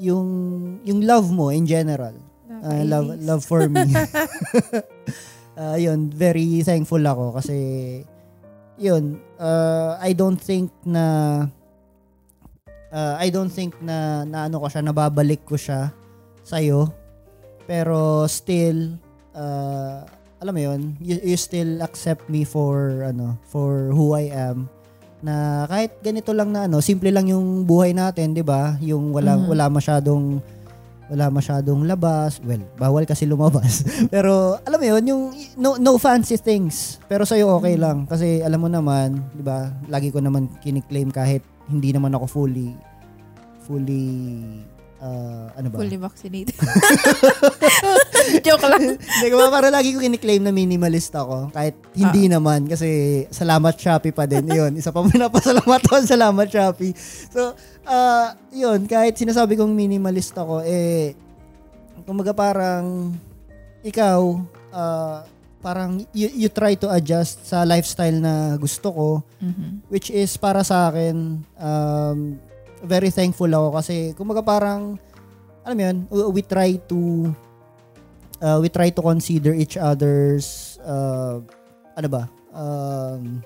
[0.00, 0.28] yung
[0.84, 2.16] yung love mo in general.
[2.60, 3.26] Uh, love Nakakainis.
[3.28, 3.88] love for me.
[5.56, 7.56] uh, yun, very thankful ako kasi
[8.80, 11.04] yun, uh, I don't think na
[12.90, 15.92] uh, I don't think na, na ano ko siya, nababalik ko siya
[16.42, 16.90] sa'yo.
[17.68, 18.98] Pero still,
[19.36, 20.02] uh,
[20.42, 24.66] alam mo yun, you, you still accept me for, ano, for who I am.
[25.20, 28.80] Na kahit ganito lang na ano, simple lang yung buhay natin, 'di ba?
[28.80, 29.46] Yung wala Mhm.
[29.48, 30.40] wala masyadong
[31.10, 32.38] wala masyadong labas.
[32.40, 33.82] Well, bawal kasi lumabas.
[34.14, 35.22] Pero alam mo yun, yung
[35.58, 37.02] no, no fancy things.
[37.04, 37.82] Pero sa'yo okay Mm.
[37.82, 37.98] lang.
[38.06, 42.70] Kasi alam mo naman, di ba, lagi ko naman kiniklaim kahit hindi naman ako fully,
[43.66, 44.06] fully,
[45.00, 45.76] uh, ano ba?
[45.76, 46.56] Fully vaccinated.
[48.44, 48.96] Joke lang.
[48.96, 51.50] Hindi ko para lagi ko kiniklaim na minimalist ako.
[51.50, 52.36] Kahit hindi Ah.
[52.36, 52.64] naman.
[52.64, 52.88] Kasi
[53.28, 54.46] salamat Shopee pa din.
[54.46, 54.76] Yun.
[54.76, 56.04] Isa pa pinapasalamat ako.
[56.04, 56.94] Salamat Shopee.
[57.28, 58.84] So, ah yun.
[58.84, 61.16] Kahit sinasabi kong minimalist ako, eh,
[62.02, 63.14] kumaga parang,
[63.80, 64.40] ikaw,
[64.70, 65.24] ah,
[65.60, 69.08] parang you, you try to adjust sa lifestyle na gusto ko
[69.44, 69.92] Mhm.
[69.92, 72.40] which is para sa akin um,
[72.84, 74.96] very thankful ako kasi kumaga parang
[75.64, 75.96] alam mo yun
[76.32, 77.30] we, try to
[78.40, 81.40] uh, we try to consider each other's uh,
[81.96, 82.22] ano ba
[82.56, 83.44] um,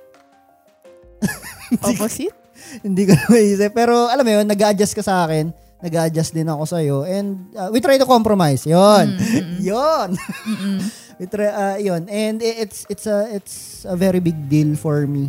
[1.82, 2.34] Opposite?
[2.80, 5.50] hindi ko na maisip pero alam mo yun nag-adjust ka sa akin
[5.84, 9.58] nag-adjust din ako sa iyo and uh, we try to compromise yon Mm-mm.
[9.60, 10.08] yon
[10.48, 10.78] Mm-mm.
[11.20, 15.28] we try uh, yon and it's it's a it's a very big deal for me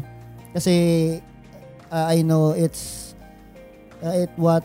[0.56, 1.20] kasi
[1.92, 3.05] uh, I know it's
[4.06, 4.62] uh, it what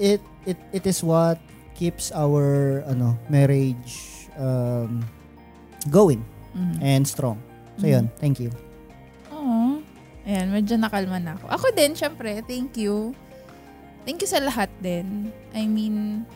[0.00, 0.18] it
[0.48, 1.36] it it is what
[1.76, 5.04] keeps our ano marriage um
[5.92, 6.76] going Mhm.
[6.82, 7.36] and strong
[7.76, 7.92] so Mhm.
[7.92, 8.50] yun thank you
[9.30, 9.80] Oo.
[10.28, 11.48] Ayan, medyo nakalma na ako.
[11.48, 13.16] Ako din, syempre, thank you.
[14.04, 15.32] Thank you sa lahat din.
[15.56, 16.28] I mean,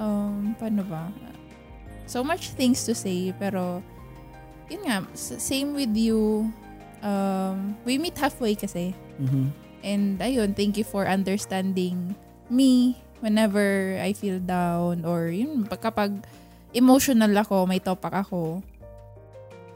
[0.00, 1.12] um, paano ba?
[2.08, 3.84] So much things to say, pero,
[4.72, 6.48] yun nga, same with you.
[7.04, 8.96] Um, we meet halfway kasi.
[9.20, 9.52] Mhm.
[9.82, 12.14] And ayun, thank you for understanding
[12.50, 16.12] me whenever I feel down or yun, pag- kapag
[16.74, 18.62] emotional ako, may topak ako.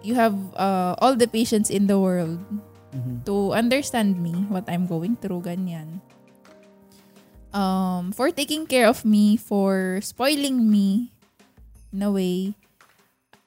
[0.02, 2.42] You have uh, all the patience in the world
[2.92, 3.24] Mhm.
[3.24, 6.04] to understand me, what I'm going through, ganyan.
[7.52, 11.12] Um, for taking care of me, for spoiling me
[11.92, 12.52] in a way,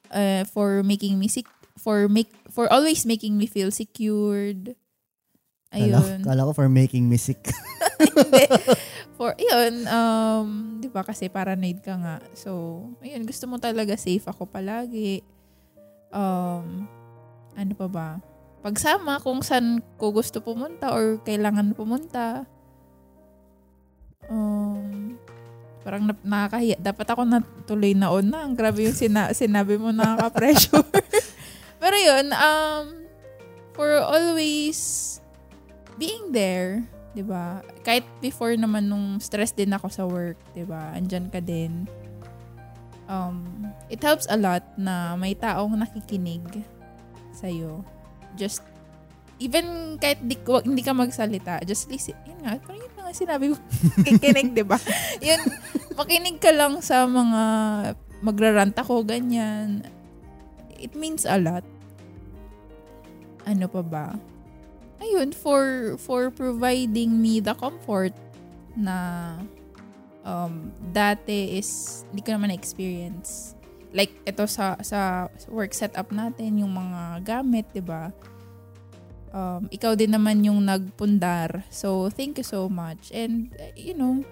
[0.10, 1.46] uh, for making me sick,
[1.78, 4.74] for make for always making me feel secured.
[5.76, 6.20] Kala, Ayun.
[6.24, 7.52] kala ko for making me sick
[8.16, 8.48] Hindi.
[9.16, 12.16] For, yun, um, di ba kasi paranoid ka nga.
[12.36, 15.24] So, ayun, gusto mo talaga safe ako palagi.
[16.12, 16.84] Um,
[17.56, 18.08] ano pa ba?
[18.60, 22.44] Pagsama kung saan ko gusto pumunta or kailangan pumunta.
[24.28, 25.16] Um,
[25.80, 26.76] parang nap- nakakahiya.
[26.76, 28.44] Dapat ako natuloy na on na.
[28.44, 30.84] Ang grabe yung sina- sinabi mo nakaka-pressure.
[31.82, 32.84] Pero yun, um,
[33.72, 35.20] for always
[35.96, 36.84] being there,
[37.16, 37.64] 'di ba?
[37.82, 40.92] Kahit before naman nung stress din ako sa work, 'di ba?
[40.94, 41.88] Andyan ka din.
[43.06, 46.42] Um, it helps a lot na may taong nakikinig
[47.32, 47.48] sa
[48.36, 48.66] Just
[49.38, 52.16] even kahit di, wag- hindi ka magsalita, just listen.
[52.26, 53.56] Yun nga, parang yun nga sinabi ko.
[54.08, 54.82] Kikinig, 'di ba?
[55.26, 55.42] Yun,
[55.94, 57.42] makinig ka lang sa mga
[58.26, 59.86] magrarant ako, ganyan.
[60.82, 61.64] It means a lot.
[63.46, 64.06] Ano pa ba?
[65.00, 68.14] Ayun, for for providing me the comfort
[68.76, 69.40] na
[70.26, 73.54] um, dati is hindi ko naman na-experience.
[73.96, 78.12] Like, ito sa, sa work setup natin, yung mga gamit, di ba?
[79.32, 81.64] Um, ikaw din naman yung nagpundar.
[81.72, 83.08] So, thank you so much.
[83.16, 84.28] And, you know,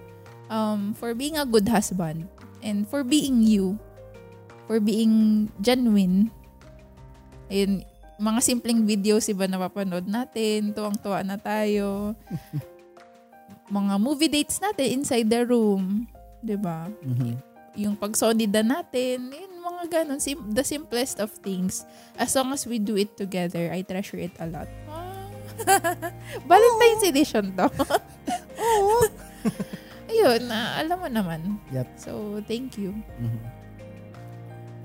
[0.52, 2.28] um, for being a good husband
[2.60, 3.80] and for being you,
[4.68, 6.28] for being genuine,
[7.48, 12.14] ayun, mga simpleng videos iba napapanood natin, tuwang-tuwa na tayo.
[13.64, 16.04] mga movie dates natin inside the room,
[16.44, 16.84] 'di ba?
[17.00, 17.32] Mhm.
[17.74, 21.82] Yung pagsonida natin, yun mga ganun, sim- the simplest of things.
[22.14, 24.68] As long as we do it together, I treasure it a lot.
[24.86, 25.26] Ah.
[26.50, 27.66] Valentine's edition to.
[28.62, 29.08] Oo.
[30.12, 31.58] Ayun, na alam mo naman.
[31.72, 31.88] Yep.
[31.98, 32.94] So, thank you.
[33.18, 33.40] Mhm.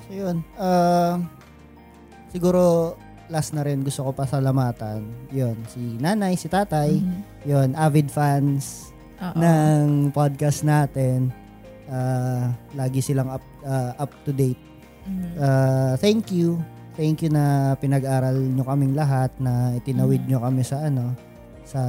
[0.08, 0.38] So yun.
[0.58, 1.22] Uh,
[2.34, 2.96] siguro
[3.30, 5.06] last na rin gusto ko pasalamatan.
[5.30, 6.98] Yun, si nanay, si tatay.
[6.98, 7.20] Mhm.
[7.46, 8.90] Yun, avid fans
[9.22, 9.38] Oo.
[9.38, 11.30] ng podcast natin.
[11.90, 14.60] Uh, lagi silang up, uh, up to date.
[15.06, 15.30] Mhm.
[15.38, 16.58] Uh, thank you.
[16.94, 20.30] Thank you na pinag-aral nyo kaming lahat na itinawid Mhm.
[20.30, 21.14] nyo kami sa ano
[21.64, 21.80] sa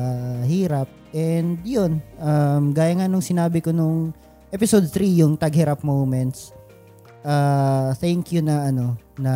[0.45, 0.87] hirap.
[1.11, 4.15] And yun, um, gaya nga nung sinabi ko nung
[4.53, 6.53] episode 3 yung taghirap moments.
[7.21, 9.33] Uh, thank you na ano na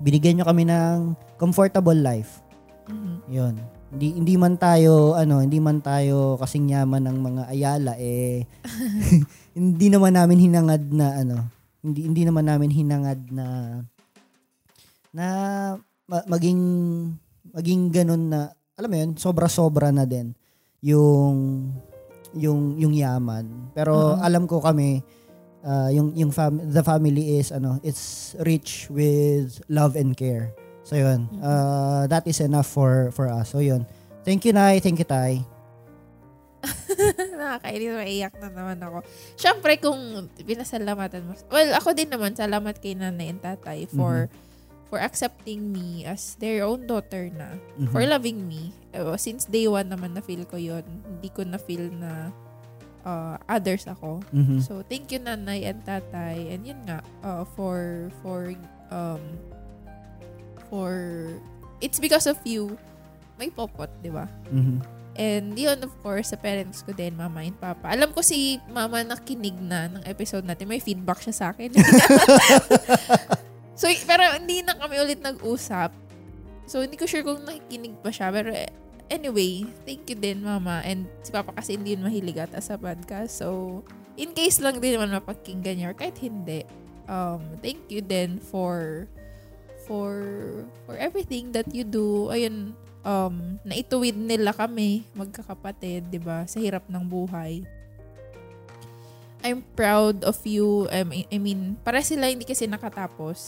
[0.00, 2.40] binigyan nyo kami ng comfortable life.
[2.88, 3.16] Mhm.
[3.30, 3.54] Yun.
[3.86, 8.44] Hindi hindi man tayo ano, hindi man tayo kasing yaman ng mga ayala eh
[9.58, 11.36] hindi naman namin hinangad na ano,
[11.80, 13.46] hindi hindi naman namin hinangad na
[15.14, 15.26] na
[16.04, 16.60] ma- maging
[17.56, 20.36] maging ganun na alam mo yun, sobra-sobra na din
[20.84, 21.72] yung
[22.36, 23.72] yung yung yaman.
[23.72, 24.20] Pero Oo.
[24.20, 25.00] alam ko kami
[25.66, 30.54] uh, yung yung fam- the family is ano, it's rich with love and care.
[30.86, 31.42] So yun, Mhm.
[31.42, 33.50] uh, that is enough for for us.
[33.50, 33.82] So yun.
[34.22, 34.78] Thank you, Nay.
[34.78, 35.42] Thank you, Tay.
[37.38, 39.06] Nakakainis, maiyak na naman ako.
[39.38, 39.98] Siyempre, kung
[40.34, 41.32] pinasalamatan mo.
[41.46, 44.26] Well, ako din naman, salamat kay nanay and tatay for
[44.86, 47.58] for accepting me as their own daughter na.
[47.78, 47.90] Mhm.
[47.90, 48.70] For loving me.
[48.94, 52.30] Uh, since day one naman na feel ko yon Hindi ko na feel na
[53.06, 54.20] uh, others ako.
[54.34, 54.58] Mhm.
[54.58, 56.50] So, thank you nanay and tatay.
[56.50, 58.50] And yun nga, uh, for, for,
[58.90, 59.22] um,
[60.66, 60.92] for,
[61.78, 62.74] it's because of you,
[63.38, 64.26] may popot, di ba?
[64.50, 64.82] Mhm.
[65.16, 67.88] And yun, of course, sa parents ko din, mama and papa.
[67.88, 70.68] Alam ko si mama nakinig na ng episode natin.
[70.68, 71.72] May feedback siya sa akin.
[73.80, 75.88] so, pero hindi na kami ulit nag-usap.
[76.68, 78.28] So, hindi ko sure kung nakikinig pa siya.
[78.28, 78.52] Pero
[79.10, 80.82] anyway, thank you din, mama.
[80.82, 83.38] And si papa kasi hindi yun mahilig ata sa podcast.
[83.38, 83.80] So,
[84.18, 86.66] in case lang din naman mapakinggan niya or kahit hindi,
[87.06, 89.06] um, thank you din for
[89.86, 90.18] for
[90.84, 92.30] for everything that you do.
[92.34, 92.74] Ayun,
[93.06, 97.62] um, naituwid nila kami, magkakapatid, 'di ba sa hirap ng buhay.
[99.46, 100.90] I'm proud of you.
[100.90, 103.38] Um, I mean, para sila hindi kasi nakatapos.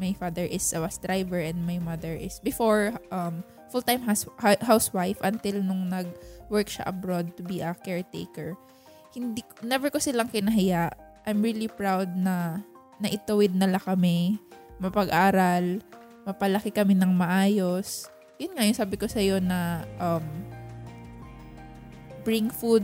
[0.00, 4.28] My father is a bus driver and my mother is before um, full-time house,
[4.60, 8.52] housewife until nung nag-work siya abroad to be a caretaker.
[9.16, 10.92] Hindi never ko silang kinahiya.
[11.24, 12.60] I'm really proud na
[13.00, 14.36] naituwid nila kami,
[14.76, 15.80] mapag-aral,
[16.28, 18.12] mapalaki kami ng maayos
[18.42, 20.26] yun nga yung sabi ko sa iyo na um,
[22.26, 22.82] bring food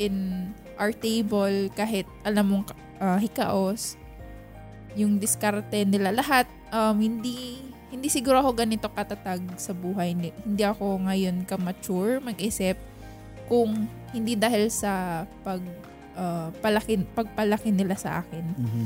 [0.00, 0.48] in
[0.80, 2.72] our table kahit alam mong
[3.04, 4.00] uh, hikaos
[4.96, 7.60] yung diskarte nila lahat um, hindi
[7.94, 12.74] hindi siguro ako ganito katatag sa buhay hindi, hindi ako ngayon ka mature mag-isip
[13.46, 15.62] kung hindi dahil sa pag
[16.18, 18.84] uh, palaki, pagpalaki nila sa akin Mhm.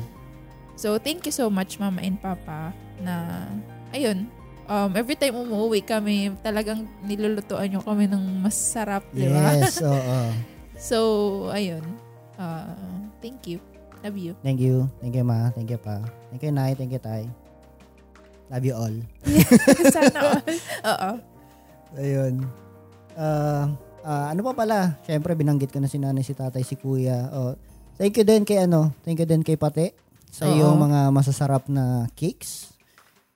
[0.78, 2.70] So, thank you so much, Mama and Papa,
[3.02, 3.42] na,
[3.90, 4.30] ayun,
[4.70, 9.58] um, every time umuwi kami, talagang nilulutuan nyo kami ng masarap, di ba?
[9.58, 10.18] Yes, oo.
[10.78, 10.98] So,
[11.50, 11.82] ayun.
[12.38, 13.58] Uh, thank you.
[14.06, 14.38] Love you.
[14.46, 14.86] Thank you.
[15.02, 15.50] Thank you, Ma.
[15.50, 15.98] Thank you, Pa.
[16.30, 16.78] Thank you, Nay.
[16.78, 17.26] Thank you, Tay.
[18.48, 18.96] Love you all.
[19.94, 20.42] Sana all.
[20.92, 21.10] Oo.
[21.96, 22.34] Ayun.
[23.12, 23.68] Ah,
[24.04, 24.96] ah, ano pa pala?
[25.04, 27.28] Siyempre, binanggit ko na si nanay, si tatay, si kuya.
[27.32, 27.52] Oh,
[28.00, 29.92] thank you din kay ano, thank you din kay Pate
[30.28, 30.54] sa Oo.
[30.54, 32.72] iyong mga masasarap na cakes.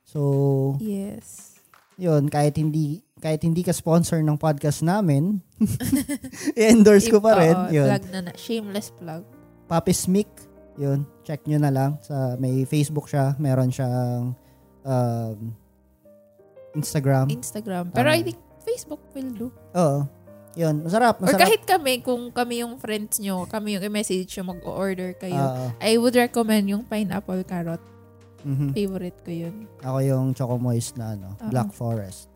[0.05, 1.57] So, Yes.
[1.97, 5.39] yun, kahit hindi kahit hindi ka sponsor ng podcast namin,
[6.59, 7.55] i-endorse ko pa rin.
[7.55, 7.87] Oo, Yun.
[7.87, 8.33] Plug na na.
[8.35, 9.23] Shameless plug.
[9.71, 10.27] Papi Smic,
[10.75, 11.91] yun, check nyo na lang.
[12.03, 14.35] Sa, may Facebook siya, meron siyang
[14.83, 15.55] um,
[16.73, 17.29] Instagram.
[17.29, 17.93] Instagram.
[17.93, 18.17] Pero Tama.
[18.17, 19.49] I think Facebook will do.
[19.75, 20.07] Oo.
[20.53, 21.49] Yun, masarap, Or masarap.
[21.49, 25.41] kahit kami, kung kami yung friends nyo, kami yung i-message nyo, mag-order kayo.
[25.41, 25.65] Oo.
[25.81, 27.81] I would recommend yung pineapple carrot.
[28.45, 28.75] Mhm.
[28.77, 29.65] Favorite ko yun.
[29.81, 31.49] Ako yung Choco Moist na ano, Oo.
[31.49, 32.29] Black Forest.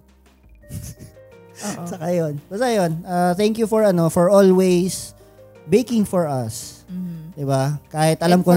[1.91, 2.37] Saka yun.
[2.49, 3.01] Basta yun.
[3.03, 5.13] uh, thank you for ano, for always
[5.67, 6.85] baking for us.
[6.89, 7.33] Mhm.
[7.35, 7.81] 'Di ba?
[7.89, 8.53] Kahit alam And ko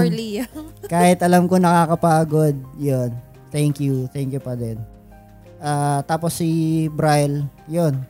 [0.92, 3.12] kahit alam ko nakakapagod, yun.
[3.50, 4.06] Thank you.
[4.10, 4.78] Thank you pa din.
[5.60, 8.00] Ah, tapos si Bryle, yun.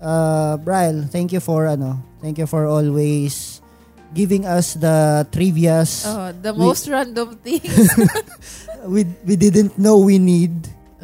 [0.00, 3.60] Uh, Bryle, thank you for ano, thank you for always
[4.16, 7.60] giving us the trivias Oh, the We- most random thing.
[8.92, 10.52] we we didn't know we need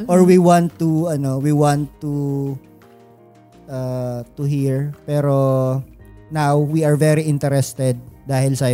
[0.09, 0.33] or Mm-hmm.
[0.33, 2.13] we want to ano, we want to
[3.69, 5.81] uh, to hear pero
[6.33, 8.69] now we are very interested dahil sa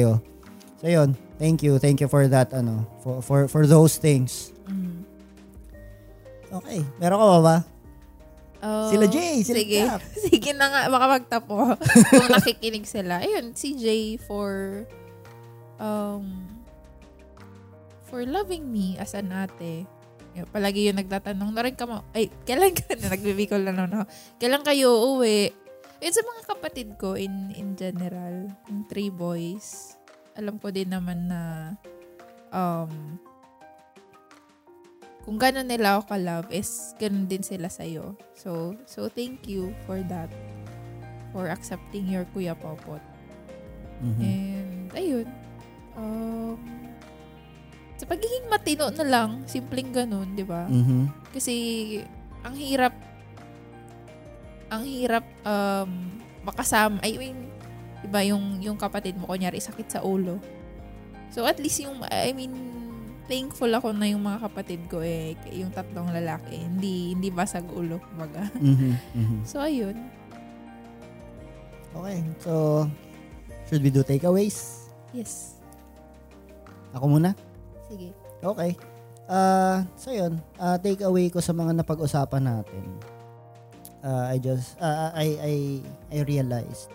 [0.79, 1.83] So yun, thank you.
[1.83, 4.55] Thank you for that ano, for for for those things.
[4.71, 5.03] Mhm.
[6.63, 7.57] Okay, meron ka ba ba?
[8.63, 9.81] Oh, Sila Jay, sila sige.
[9.83, 10.01] Cap.
[10.31, 11.75] sige na nga, baka magtapo
[12.15, 13.19] kung nakikinig sila.
[13.19, 14.87] Ayun, si Jay for
[15.83, 16.47] um
[18.07, 19.83] for loving me as an ate.
[20.39, 24.05] Yun, palagi yung nagtatanong, na rin ka mo, ay, kailan ka, na naman ako,
[24.41, 25.53] kailan kayo uwi?
[26.01, 29.97] Yun sa mga kapatid ko in in general, yung three boys,
[30.37, 31.41] alam ko din naman na
[32.53, 33.19] um,
[35.23, 38.19] kung gano'n nila ako ka-love is gano'n din sila sa'yo.
[38.35, 40.29] So, so thank you for that.
[41.31, 43.01] For accepting your Kuya Popot.
[44.03, 44.21] Mhm.
[44.21, 45.29] And, ayun.
[45.95, 46.59] Um,
[47.95, 50.67] sa pagiging matino na lang, simpleng ganun, di ba?
[50.67, 51.31] Mhm.
[51.31, 51.55] Kasi,
[52.43, 52.93] ang hirap,
[54.69, 57.47] ang hirap um, makasama, I mean,
[58.03, 60.39] diba, yung, yung kapatid mo, kunyari, sakit sa ulo.
[61.33, 62.53] So, at least yung, I mean,
[63.31, 68.03] thankful ako na yung mga kapatid ko eh, yung tatlong lalaki, hindi, hindi basag ulo,
[68.13, 68.51] kumbaga.
[68.59, 68.93] Mhm.
[69.17, 69.39] Mhm.
[69.51, 69.97] So, ayun.
[71.93, 72.53] Okay, so
[73.69, 74.89] should we do takeaways?
[75.13, 75.61] Yes.
[76.97, 77.37] Ako muna?
[77.89, 78.17] Sige.
[78.41, 78.73] Okay.
[79.29, 82.85] Uh, so yun, uh, take away ko sa mga napag-usapan natin.
[84.03, 85.55] Uh, I just, uh, I, I,
[86.11, 86.91] I realized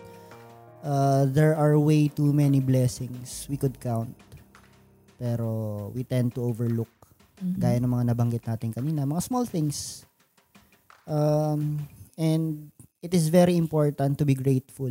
[0.82, 4.14] uh, there are way too many blessings we could count.
[5.18, 6.90] Pero we tend to overlook.
[7.38, 7.58] Mhm.
[7.58, 10.06] Gaya ng mga nabanggit natin kanina, mga small things.
[11.06, 11.86] Um,
[12.18, 12.68] and
[13.00, 14.90] it is very important to be grateful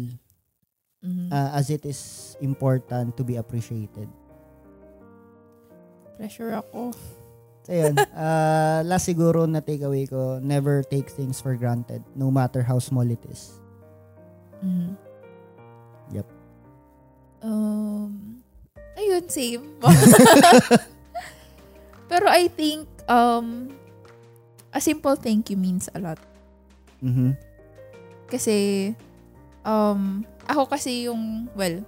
[1.03, 1.29] Mhm.
[1.29, 4.07] uh, as it is important to be appreciated.
[6.17, 6.91] Pressure ako.
[7.61, 12.63] So yun, uh, last siguro na takeaway ko, never take things for granted, no matter
[12.63, 13.59] how small it is.
[14.63, 15.06] Mhm.
[17.47, 18.43] Um,
[18.99, 19.63] ayun, same.
[22.11, 23.71] Pero I think, um,
[24.75, 26.19] a simple thank you means a lot.
[26.99, 27.39] Mhm.
[28.27, 28.91] Kasi,
[29.63, 31.79] um, ako kasi yung, well,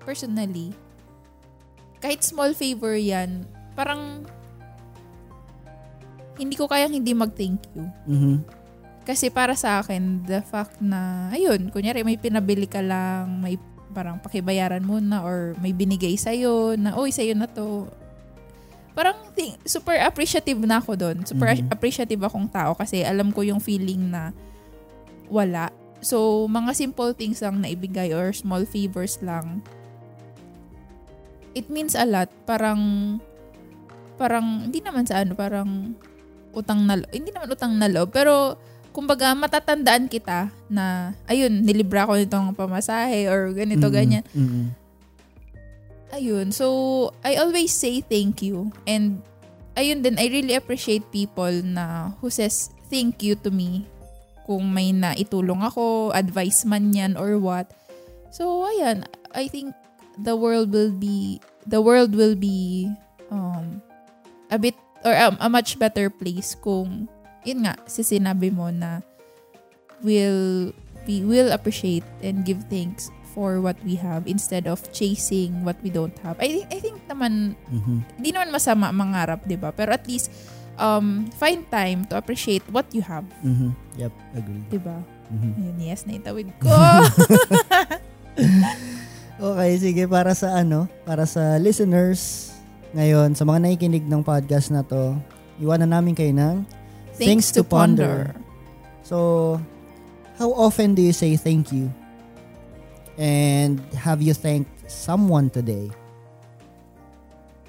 [0.00, 0.72] personally,
[2.00, 3.44] kahit small favor yan,
[3.76, 4.24] parang,
[6.40, 7.84] hindi ko kayang hindi mag-thank you.
[8.08, 8.36] Mhm.
[9.04, 13.60] Kasi para sa akin, the fact na, ayun, kunyari may pinabili ka lang, may
[13.94, 17.86] parang pakibayaran mo na or may binigay sa'yo na, oy, sa'yo na to.
[18.96, 21.16] Parang thi- super appreciative na ako doon.
[21.22, 21.68] Super Mhm.
[21.68, 24.32] appreciative akong tao kasi alam ko yung feeling na
[25.28, 25.68] wala.
[26.00, 29.60] So, mga simple things lang na ibigay or small favors lang.
[31.56, 32.28] It means a lot.
[32.44, 32.80] Parang,
[34.20, 35.96] parang, hindi naman sa ano, parang
[36.56, 38.56] utang na Hindi naman utang na loob, pero
[38.96, 43.94] kumbaga matatandaan kita na ayun, nilibra ko nitong pamasahe or ganito, Mhm.
[43.94, 44.24] ganyan.
[44.32, 44.72] Mhm.
[46.16, 46.48] Ayun.
[46.48, 46.66] So,
[47.20, 48.72] I always say thank you.
[48.88, 49.20] And,
[49.76, 53.84] ayun din, I really appreciate people na who says thank you to me
[54.48, 57.68] kung may naitulong ako, advice man yan or what.
[58.32, 59.04] So, ayan,
[59.36, 59.76] I think
[60.16, 62.88] the world will be, the world will be
[63.28, 63.82] um,
[64.48, 67.10] a bit, or um, a much better place kung,
[67.46, 69.00] yun nga, si sinabi mo na
[70.02, 70.74] will,
[71.06, 75.88] we will appreciate and give thanks for what we have instead of chasing what we
[75.88, 76.34] don't have.
[76.40, 77.96] I think I think naman Mhm.
[78.16, 79.70] hindi naman masama mangarap, 'di ba?
[79.70, 80.32] Pero at least
[80.76, 83.76] um find time to appreciate what you have, Mhm.
[84.00, 84.64] Yep, agree.
[84.72, 84.96] 'di ba?
[85.28, 85.50] Mhm.
[85.52, 86.72] Ayun, yes, naitawid ko.
[89.36, 92.52] Okay, sige para sa ano, para sa listeners
[92.96, 95.12] ngayon, sa mga nakikinig ng podcast na to,
[95.60, 96.64] iwanan namin kayo ng
[97.16, 98.34] Things to ponder.
[99.02, 99.60] So,
[100.38, 101.92] how often do you say thank you?
[103.16, 105.90] And have you thanked someone today?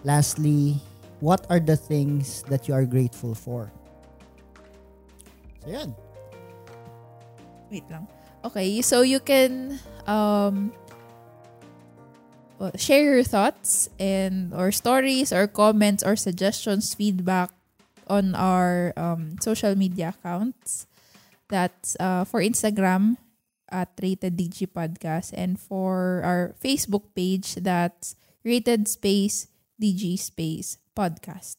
[0.03, 0.83] Lastly,
[1.19, 3.71] what are the things that you are grateful for?
[5.63, 5.95] So, yan.
[7.71, 8.07] Wait lang.
[8.43, 10.71] Okay, so you can um
[12.75, 17.56] share your thoughts and or stories or comments or suggestions, feedback
[18.09, 20.87] on our um, social media accounts.
[21.49, 23.17] That's uh, for Instagram
[23.71, 29.47] at Rated DG Podcast and for our Facebook page that's Rated Space
[29.81, 31.55] DG Space Podcast.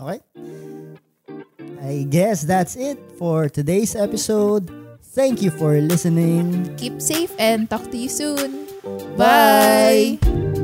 [0.00, 0.20] Okay?
[1.80, 4.68] I guess that's it for today's episode.
[5.12, 6.76] Thank you for listening.
[6.76, 8.66] Keep safe and talk to you soon.
[9.16, 10.18] Bye!
[10.22, 10.59] Bye.